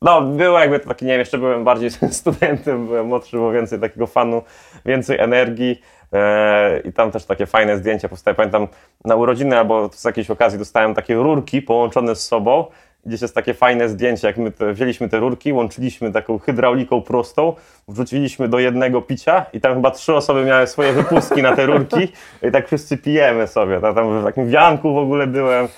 [0.03, 4.07] no, było jakby taki, nie wiem, jeszcze byłem bardziej studentem, byłem młodszy, było więcej takiego
[4.07, 4.43] fanu,
[4.87, 5.81] więcej energii
[6.13, 8.35] eee, i tam też takie fajne zdjęcia powstały.
[8.35, 8.69] Pamiętam
[9.05, 12.65] na urodziny albo z jakiejś okazji dostałem takie rurki połączone z sobą
[13.07, 17.55] Gdzieś jest takie fajne zdjęcie, jak my te, wzięliśmy te rurki, łączyliśmy taką hydrauliką prostą,
[17.89, 22.09] wrzuciliśmy do jednego picia i tam chyba trzy osoby miały swoje wypustki na te rurki
[22.49, 23.81] i tak wszyscy pijemy sobie.
[23.81, 25.69] Tam w takim wianku w ogóle byłem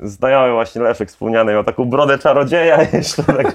[0.00, 3.54] znajomy właśnie Leszek wspomniany miał taką brodę czarodzieja jeszcze, tak,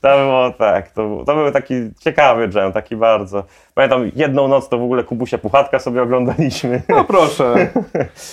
[0.00, 3.44] to było tak, to, to był taki ciekawy dżem, taki bardzo.
[3.74, 6.82] Pamiętam jedną noc to w ogóle Kubusia Puchatka sobie oglądaliśmy.
[6.88, 7.68] No proszę,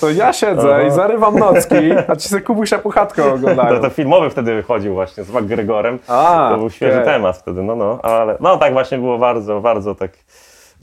[0.02, 0.82] to ja siedzę Aha.
[0.82, 1.76] i zarywam nocki,
[2.08, 3.76] a ci sobie Kubusia Puchatkę oglądają.
[3.76, 7.14] To, to filmowy wtedy wychodził właśnie z McGregorem, a, to był świeży okay.
[7.14, 10.12] temat wtedy, no no, ale no tak właśnie było bardzo, bardzo tak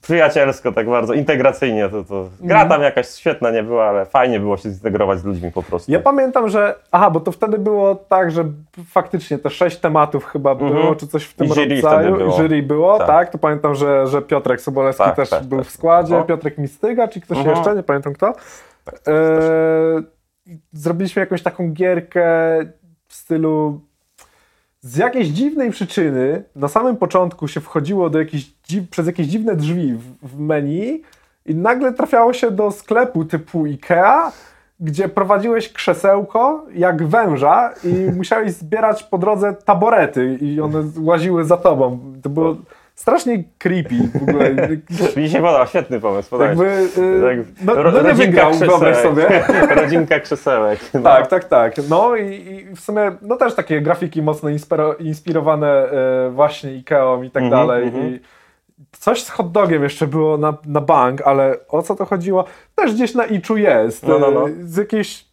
[0.02, 1.88] przyjacielsko, tak bardzo integracyjnie.
[1.88, 2.28] To, to...
[2.40, 5.92] Gra tam jakaś świetna nie była, ale fajnie było się zintegrować z ludźmi po prostu.
[5.92, 6.74] Ja pamiętam, że.
[6.92, 8.44] Aha, bo to wtedy było tak, że
[8.86, 10.96] faktycznie te sześć tematów chyba było, mm -hmm.
[10.96, 12.16] czy coś w tym I jury rodzaju.
[12.16, 12.36] Było.
[12.36, 13.06] Jury było, tak.
[13.06, 13.32] tak.
[13.32, 15.66] To pamiętam, że, że Piotrek Sobolewski tak, też tak, był tak.
[15.66, 16.24] w składzie, no.
[16.24, 17.56] Piotrek Mistyga, czy ktoś mm -hmm.
[17.56, 18.32] jeszcze, nie pamiętam kto.
[18.84, 20.18] Tak, e...
[20.72, 22.24] Zrobiliśmy jakąś taką gierkę
[23.08, 23.80] w stylu
[24.80, 28.50] z jakiejś dziwnej przyczyny na samym początku się wchodziło do jakichś,
[28.90, 31.02] przez jakieś dziwne drzwi w, w menu
[31.46, 34.32] i nagle trafiało się do sklepu typu Ikea,
[34.80, 41.56] gdzie prowadziłeś krzesełko jak węża i musiałeś zbierać po drodze taborety i one łaziły za
[41.56, 42.00] tobą.
[42.22, 42.56] To było
[42.98, 44.50] strasznie creepy w ogóle.
[45.16, 46.42] Mi się podoba, świetny pomysł.
[46.42, 46.64] Jakby,
[46.96, 49.44] yy, no, no nie wygrał, wyobraź sobie.
[49.76, 50.80] Rodzinka krzesełek.
[50.94, 51.02] No.
[51.02, 51.74] Tak, tak, tak.
[51.88, 54.48] No i, i, w sumie, no też takie grafiki mocno
[54.98, 55.88] inspirowane
[56.24, 57.88] yy, właśnie Ikeą i tak mm -hmm, dalej.
[57.88, 58.14] Mm -hmm.
[58.14, 58.20] I
[58.92, 62.44] coś z hot dogiem jeszcze było na, na bank, ale o co to chodziło?
[62.74, 64.06] Też gdzieś na Iczu jest.
[64.06, 64.46] No, no, no.
[64.60, 65.27] Z jakiejś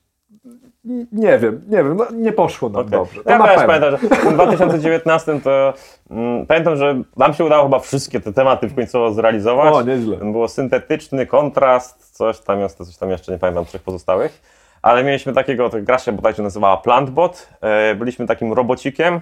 [1.11, 2.91] nie wiem, nie wiem, no nie poszło nam okay.
[2.91, 3.21] dobrze.
[3.25, 5.73] No ja też pamiętam, że w 2019 to
[6.11, 9.73] mm, pamiętam, że nam się udało chyba wszystkie te tematy w końcu zrealizować.
[9.73, 10.17] O, nieźle.
[10.17, 14.41] Było syntetyczny, kontrast, coś tam jest, coś tam jeszcze nie pamiętam, trzech pozostałych.
[14.81, 17.49] Ale mieliśmy takiego, to gra się bodajże nazywała Plantbot.
[17.61, 19.21] E, byliśmy takim robocikiem,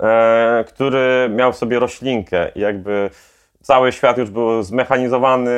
[0.00, 3.10] e, który miał w sobie roślinkę i jakby
[3.62, 5.50] cały świat już był zmechanizowany,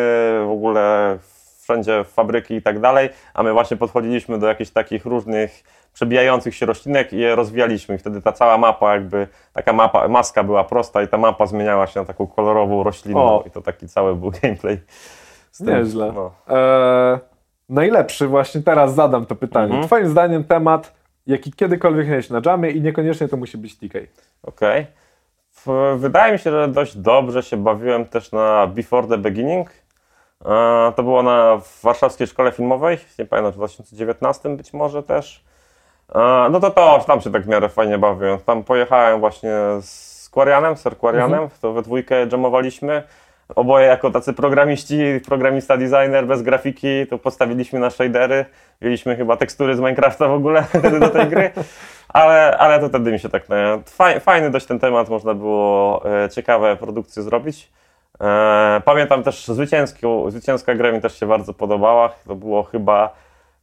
[0.47, 1.19] w ogóle
[1.65, 6.67] wszędzie fabryki i tak dalej, a my właśnie podchodziliśmy do jakichś takich różnych przebijających się
[6.67, 11.03] roślinek i je rozwijaliśmy i wtedy ta cała mapa jakby, taka mapa, maska była prosta
[11.03, 13.45] i ta mapa zmieniała się na taką kolorową roślinną o.
[13.47, 14.79] i to taki cały był gameplay.
[15.51, 16.13] Z tym, Nieźle.
[16.15, 16.31] No.
[16.49, 17.19] Eee,
[17.69, 19.67] najlepszy właśnie teraz zadam to pytanie.
[19.67, 19.87] Mhm.
[19.87, 20.95] Twoim zdaniem temat,
[21.27, 23.95] jaki kiedykolwiek miałeś na jamie i niekoniecznie to musi być TK.
[24.43, 24.87] Okej.
[25.63, 25.97] Okay.
[25.97, 29.84] Wydaje mi się, że dość dobrze się bawiłem też na Before the Beginning
[30.97, 35.45] to było na Warszawskiej Szkole Filmowej, nie pamiętam, w 2019 być może też.
[36.51, 38.39] No to to, tam się tak w miarę fajnie bawię.
[38.47, 41.61] Tam pojechałem właśnie z Quarianem, Sir Quarianem, mhm.
[41.61, 43.03] to we dwójkę jamowaliśmy.
[43.57, 48.45] Oboje jako tacy programiści, programista, designer bez grafiki, to postawiliśmy na shadery,
[48.83, 50.65] mieliśmy chyba tekstury z Minecrafta w ogóle
[51.01, 51.51] do tej gry,
[52.09, 53.47] ale, ale to wtedy mi się tak,
[54.21, 57.71] fajny dość ten temat, można było e, ciekawe produkcje zrobić.
[58.21, 62.09] E, pamiętam też zwycięską, zwycięska gra mi też się bardzo podobała.
[62.27, 63.15] To było chyba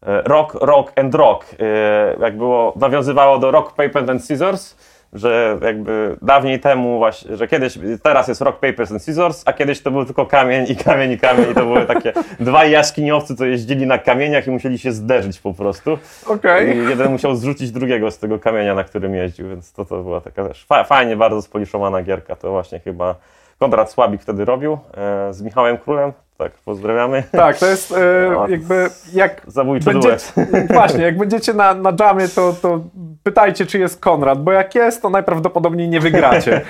[0.04, 1.46] e, Rock, Rock and Rock.
[1.60, 4.76] E, jak było, nawiązywało do Rock, Paper and Scissors,
[5.14, 9.82] że jakby dawniej temu właśnie, że kiedyś, teraz jest Rock, Paper and Scissors, a kiedyś
[9.82, 13.46] to był tylko kamień i kamień i kamień i to były takie dwaj jaskiniowcy, co
[13.46, 15.98] jeździli na kamieniach i musieli się zderzyć po prostu.
[16.28, 16.74] Okay.
[16.74, 20.22] I jeden musiał zrzucić drugiego z tego kamienia, na którym jeździł, więc to, to była
[20.22, 23.16] taka też fajnie, bardzo spoliszowana gierka, to właśnie chyba
[23.62, 26.14] Konrad Słabik wtedy robił e, z Michałem Królem.
[26.38, 27.24] Tak, pozdrawiamy.
[27.32, 27.96] Tak, to jest e,
[28.34, 30.26] no, jakby jak Zabójczy będziecie,
[30.74, 32.80] Właśnie, jak będziecie na, na jamie, to, to
[33.24, 36.62] pytajcie, czy jest Konrad, bo jak jest, to najprawdopodobniej nie wygracie.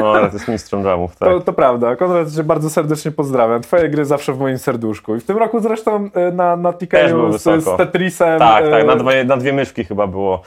[0.00, 1.28] No, ale to jest mistrzem jamów, tak.
[1.28, 1.96] To, to prawda.
[1.96, 3.60] Konrad cię bardzo serdecznie pozdrawiam.
[3.60, 5.16] Twoje gry zawsze w moim serduszku.
[5.16, 8.38] I w tym roku zresztą e, na, na TKU z, z Tetrisem.
[8.38, 10.42] Tak, tak, na dwie, na dwie myszki chyba było.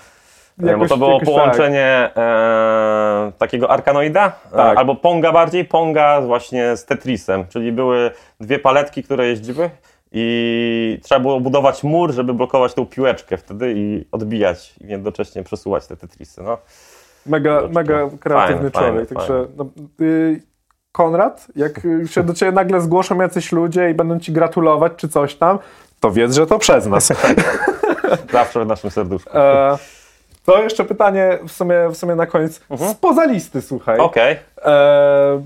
[0.60, 2.24] Jakoś, bo to było połączenie tak.
[2.26, 4.78] e, takiego arkanoida, e, tak.
[4.78, 9.70] albo Ponga bardziej, Ponga właśnie z Tetrisem, czyli były dwie paletki, które jeździły
[10.12, 15.88] i trzeba było budować mur, żeby blokować tą piłeczkę wtedy i odbijać i jednocześnie przesuwać
[15.88, 16.44] te Tetrisy.
[16.44, 16.58] No.
[17.26, 19.10] Mega, mega kreatywny człowiek.
[19.10, 19.66] Także no,
[20.02, 20.42] y,
[20.92, 25.36] Konrad, jak się do Ciebie nagle zgłoszą jacyś ludzie i będą Ci gratulować czy coś
[25.36, 25.60] tam,
[26.00, 27.14] to wiedz, że to przez nas.
[28.32, 29.38] Zawsze w naszym serduszku.
[29.38, 29.78] E,
[30.48, 32.62] to jeszcze pytanie w sumie, w sumie na koniec.
[32.70, 32.92] Mhm.
[32.92, 34.00] Spoza listy, słuchaj.
[34.00, 34.38] Okej.
[34.58, 34.74] Okay.
[34.74, 35.44] E,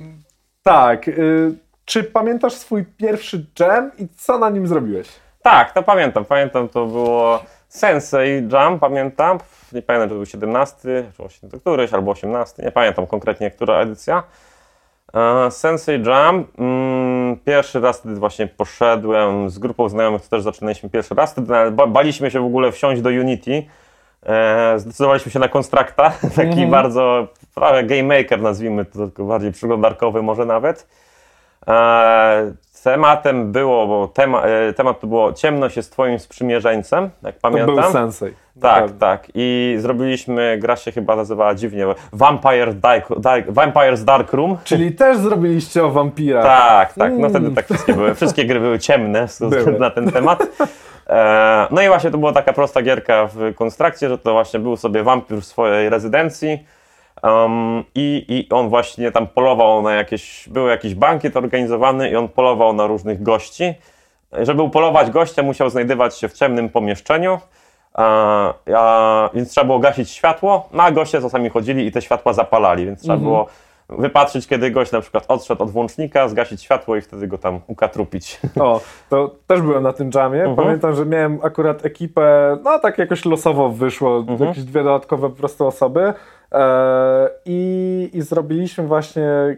[0.64, 1.08] tak.
[1.08, 1.52] Y,
[1.86, 5.08] czy pamiętasz swój pierwszy jam i co na nim zrobiłeś?
[5.42, 6.26] Tak, to pamiętam.
[6.26, 9.40] Pamiętam, to było Sensei Jam, pamiętam.
[9.72, 10.80] Nie pamiętam, czy to był 17,
[11.52, 12.64] czy któryś, albo 18.
[12.64, 14.24] Nie pamiętam konkretnie, która edycja.
[15.14, 16.46] E, Sensei Jam.
[16.58, 21.32] Mm, pierwszy raz wtedy właśnie poszedłem z grupą znajomych, to też zaczynaliśmy pierwszy raz.
[21.32, 21.54] Wtedy
[21.88, 23.64] baliśmy się w ogóle wsiąść do Unity
[24.26, 26.70] E, zdecydowaliśmy się na Constructa, taki mm -hmm.
[26.70, 30.88] bardzo prawie game maker nazwijmy to, tylko bardziej przeglądarkowy może nawet.
[31.68, 32.54] E,
[32.84, 37.76] tematem było, bo tema, e, temat to było Ciemność jest twoim sprzymierzeńcem, jak pamiętam.
[37.76, 38.34] To był Sensei.
[38.62, 39.28] Tak, tak.
[39.36, 44.58] I zrobiliśmy, gra się chyba nazywała dziwnie, Vampire Dark, Dark, Vampire's Dark Room.
[44.64, 46.44] Czyli też zrobiliście o wampirach.
[46.44, 47.14] Tak, tak.
[47.18, 48.16] No wtedy tak wszystkie były.
[48.16, 49.80] Wszystkie gry były ciemne były.
[49.80, 50.48] na ten temat.
[51.10, 54.78] E, no i właśnie to była taka prosta gierka w konstrakcie, że to właśnie był
[54.78, 56.66] sobie wampir w swojej rezydencji
[57.24, 62.28] um, i, i on właśnie tam polował na jakieś, był jakiś bankiet organizowany i on
[62.28, 63.74] polował na różnych gości.
[64.42, 67.40] Żeby upolować gościa musiał znajdywać się w ciemnym pomieszczeniu,
[67.94, 72.34] a, a, więc trzeba było gasić światło, no a goście czasami chodzili i te światła
[72.34, 73.32] zapalali, więc trzeba mhm.
[73.32, 73.48] było
[73.98, 78.40] wypatrzyć, kiedy gość na przykład odszedł od włącznika, zgasić światło i wtedy go tam ukatrupić.
[78.60, 80.40] O, to też byłem na tym jamie.
[80.40, 80.56] Mhm.
[80.56, 84.50] Pamiętam, że miałem akurat ekipę, no tak jakoś losowo wyszło, mhm.
[84.50, 86.14] jakieś dwie dodatkowe po prostu osoby
[86.52, 89.58] e, i, i zrobiliśmy właśnie y,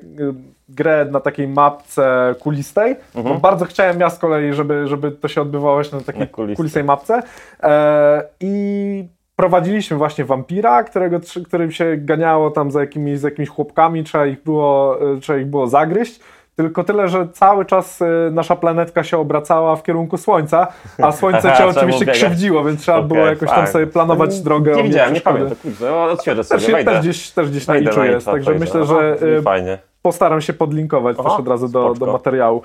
[0.69, 2.95] grę na takiej mapce kulistej.
[3.15, 3.39] Mhm.
[3.39, 6.83] bardzo chciałem ja z kolei, żeby, żeby to się odbywało właśnie na takiej na kulistej
[6.83, 7.23] mapce.
[7.63, 9.07] E, I
[9.43, 14.43] prowadziliśmy właśnie wampira, którego, którym się ganiało tam za jakimiś, za jakimiś chłopkami, trzeba ich
[14.43, 16.19] było, e, trzeba ich było zagryźć.
[16.55, 20.67] Tylko tyle, że cały czas e, nasza planetka się obracała w kierunku Słońca,
[21.01, 22.15] a Słońce Aha, cię oczywiście biegać.
[22.17, 24.75] krzywdziło, więc trzeba Okej, było jakoś tam sobie planować drogę.
[24.75, 26.91] Nie widziałem, nie pamiętam, no, odświeżę sobie, Też, wejdę.
[26.91, 28.65] też gdzieś, też gdzieś na Wejdę liczu na jest, Licza, także wejdę.
[28.65, 32.61] myślę, Aha, że brzmi e, postaram się podlinkować też Aha, od razu do, do materiału.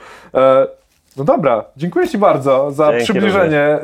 [1.18, 3.80] No dobra, dziękuję Ci bardzo za Dzięki przybliżenie e,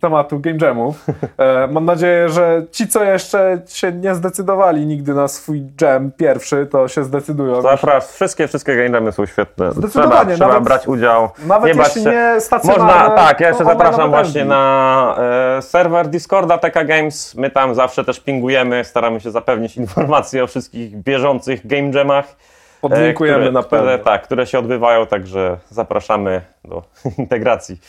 [0.00, 1.06] tematu Game Jamów.
[1.38, 6.66] E, mam nadzieję, że ci, co jeszcze się nie zdecydowali nigdy na swój jam pierwszy,
[6.66, 7.62] to się zdecydują.
[7.62, 9.72] Zapraszam, wszystkie, wszystkie game jamy są świetne.
[9.72, 11.28] Zdecydowanie, Trzeba, trzeba nawet- brać udział.
[11.46, 15.16] Nawet nie jeśli nie stacjonarne, Można, tak, ja jeszcze zapraszam właśnie na
[15.58, 17.34] e, serwer Discorda TK Games.
[17.34, 22.36] My tam zawsze też pingujemy, staramy się zapewnić informacje o wszystkich bieżących game jamach.
[22.78, 23.78] E, Podlinkujemy które, na pewno.
[23.78, 26.82] Które, tak, które się odbywają, także zapraszamy do
[27.18, 27.80] integracji.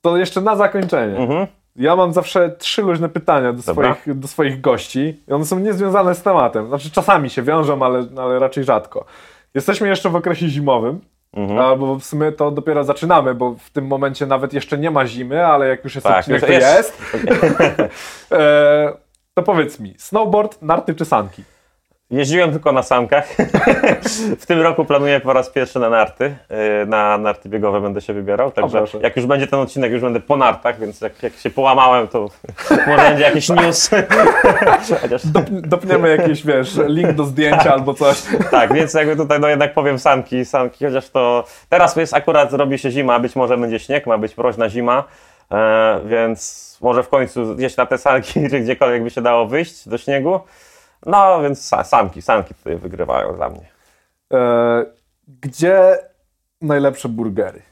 [0.00, 1.16] To jeszcze na zakończenie.
[1.18, 1.46] Mhm.
[1.76, 3.94] Ja mam zawsze trzy luźne pytania do Dobra.
[3.94, 6.68] swoich, do swoich gości i one są niezwiązane z tematem.
[6.68, 9.04] Znaczy czasami się wiążą, ale, ale raczej rzadko.
[9.54, 11.00] Jesteśmy jeszcze w okresie zimowym,
[11.32, 11.58] Mhm.
[11.58, 15.46] albo w sumie to dopiero zaczynamy, bo w tym momencie nawet jeszcze nie ma zimy,
[15.46, 16.76] ale jak już jest Tak, odcinek, to jest.
[16.76, 17.02] jest.
[18.32, 18.92] e,
[19.34, 21.44] to powiedz mi, snowboard, narty czy sanki?
[22.10, 23.28] Jeździłem tylko na sankach.
[24.38, 26.36] w tym roku planuję po raz pierwszy na narty.
[26.50, 28.50] Yy, Na narty biegowe będę się wybierał.
[28.52, 32.08] Także jak już będzie ten odcinek, już będę po nartach, więc jak, jak się połamałem,
[32.08, 32.28] to
[32.86, 33.90] może będzie jakiś news.
[35.02, 38.22] Chociaż, Dopniemy jakiś, wiesz, link do zdjęcia albo coś.
[38.50, 42.78] tak, więc jakby tutaj no jednak powiem sanki, sanki, chociaż to teraz jest akurat robi
[42.78, 45.04] się zima, być może będzie śnieg, ma być mroźna zima,
[45.52, 49.88] e, więc może w końcu gdzieś na te sanki, czy gdziekolwiek by się dało wyjść
[49.88, 50.40] do śniegu.
[51.06, 53.66] No więc sa, sanki, sanki tutaj wygrywają dla mnie.
[54.32, 54.38] E,
[55.42, 55.98] gdzie
[56.62, 57.62] najlepsze burgery?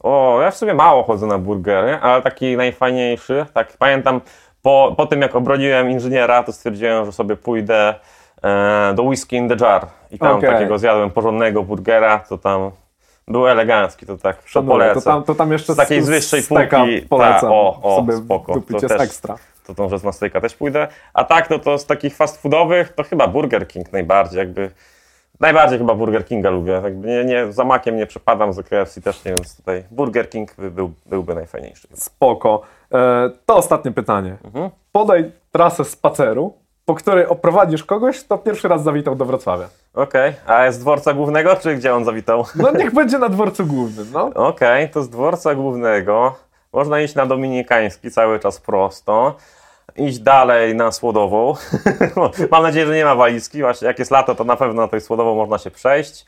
[0.00, 4.20] O, ja w sumie mało chodzę na burgery, ale taki najfajniejszy, tak pamiętam
[4.62, 7.94] po, po tym jak obroniłem inżyniera, to stwierdziłem, że sobie pójdę
[8.42, 10.50] e, do Whisky in the Jar i tam Okej.
[10.50, 12.70] takiego zjadłem porządnego burgera, to tam
[13.28, 14.94] był elegancki, to tak Szanuję, polecam.
[15.02, 17.40] to tam, to tam jeszcze Z takiej z- wyższej półki, polecam.
[17.40, 19.36] ta, o, o, sobie spoko, kupić, to też- ekstra.
[19.66, 20.88] To tą że z stejka też pójdę.
[21.14, 24.70] A tak, no to z takich fast foodowych, to chyba Burger King najbardziej, jakby.
[25.40, 26.72] Najbardziej chyba Burger Kinga lubię.
[26.72, 30.54] Jakby nie, nie, za makiem nie przepadam, za KFC też nie, więc tutaj Burger King
[30.58, 31.88] by, był, byłby najfajniejszy.
[31.94, 32.62] Spoko.
[32.94, 34.36] E, to ostatnie pytanie.
[34.44, 34.70] Mhm.
[34.92, 36.54] Podaj trasę spaceru,
[36.84, 39.68] po której oprowadzisz kogoś, kto pierwszy raz zawitał do Wrocławia.
[39.94, 42.44] Okej, a z dworca głównego, czy gdzie on zawitał?
[42.54, 44.30] No niech będzie na dworcu głównym, no.
[44.34, 46.34] Okej, to z dworca głównego
[46.72, 49.36] można iść na Dominikański cały czas prosto.
[49.96, 51.54] Iść dalej na Słodową.
[52.50, 53.60] Mam nadzieję, że nie ma walizki.
[53.60, 56.26] Właśnie jak jest lato, to na pewno na tej Słodową można się przejść.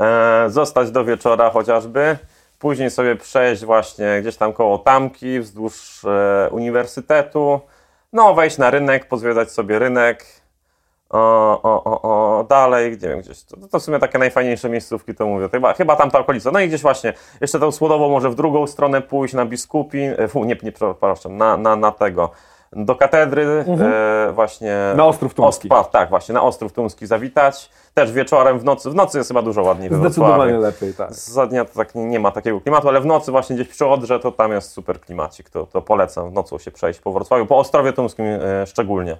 [0.00, 2.18] E, zostać do wieczora chociażby.
[2.58, 7.60] Później sobie przejść właśnie gdzieś tam koło Tamki, wzdłuż e, uniwersytetu.
[8.12, 10.39] No, wejść na rynek, pozwiedzać sobie rynek.
[11.10, 13.42] O, o, o, dalej, nie wiem, gdzieś.
[13.42, 15.48] To, to w sumie takie najfajniejsze miejscówki, to mówię.
[15.48, 16.50] Chyba, chyba tamta okolica.
[16.50, 20.28] No i gdzieś właśnie, jeszcze tą Słodową może w drugą stronę pójść, na Biskupin, e,
[20.28, 22.30] fu, nie, nie, przepraszam, na, na, na tego,
[22.72, 24.76] do katedry, e, właśnie.
[24.96, 25.68] Na Ostrów Tumski.
[25.68, 27.70] Ostpa, tak, właśnie, na Ostrów Tumski zawitać.
[27.94, 28.90] Też wieczorem, w nocy.
[28.90, 31.14] W nocy jest chyba dużo ładniej Zdecydowanie lepiej, tak.
[31.14, 33.86] Za dnia to tak nie, nie ma takiego klimatu, ale w nocy właśnie gdzieś przy
[33.86, 35.50] Odrze to tam jest super klimacik.
[35.50, 39.16] To, to polecam w nocą się przejść po Wrocławiu, po Ostrowie Tumskim e, szczególnie.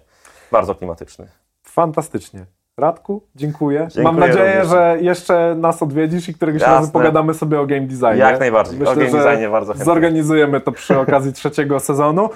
[0.53, 1.29] Bardzo klimatyczny.
[1.71, 2.47] Fantastycznie.
[2.77, 3.81] Radku, dziękuję.
[3.81, 4.69] Dziękuję Mam nadzieję, również.
[4.69, 6.75] że jeszcze nas odwiedzisz i któregoś Jasne.
[6.77, 8.17] razu pogadamy sobie o game designie.
[8.17, 8.79] Jak najbardziej.
[8.79, 9.85] Myślę, o game designie bardzo chętnie.
[9.85, 12.29] Zorganizujemy to przy okazji trzeciego sezonu.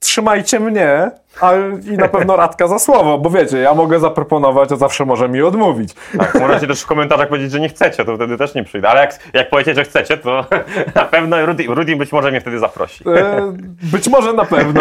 [0.00, 1.52] Trzymajcie mnie a,
[1.92, 5.42] i na pewno Radka za słowo, bo wiecie, ja mogę zaproponować, a zawsze może mi
[5.42, 5.94] odmówić.
[6.18, 8.88] Tak, możecie też w komentarzach powiedzieć, że nie chcecie, to wtedy też nie przyjdę.
[8.88, 10.44] Ale jak, jak powiecie, że chcecie, to
[10.94, 13.04] na pewno Rudy, Rudy być może mnie wtedy zaprosi.
[13.08, 13.52] E,
[13.92, 14.80] być może na pewno.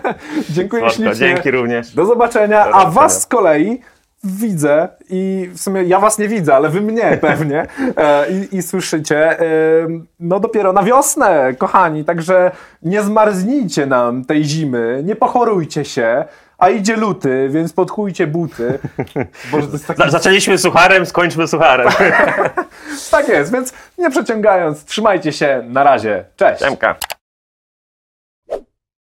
[0.50, 1.14] Dziękuję Słodko, ślicznie.
[1.28, 1.94] dzięki również.
[1.94, 2.64] Do zobaczenia.
[2.64, 2.90] Do A zobaczenia.
[2.90, 3.80] was z kolei
[4.24, 7.66] widzę i w sumie ja was nie widzę, ale wy mnie pewnie
[7.96, 9.40] e, i, i słyszycie.
[9.40, 9.44] E,
[10.20, 12.50] no dopiero na wiosnę, kochani, także
[12.82, 16.24] nie zmarznijcie nam tej zimy, nie pochorujcie się.
[16.58, 18.78] A idzie luty, więc podchujcie buty.
[19.52, 20.02] Boże, to jest taki...
[20.02, 21.88] Za, zaczęliśmy sucharem, skończmy sucharem.
[23.10, 25.62] Tak jest, więc nie przeciągając, trzymajcie się.
[25.68, 26.24] Na razie.
[26.36, 26.62] Cześć.
[26.62, 26.96] Siemka.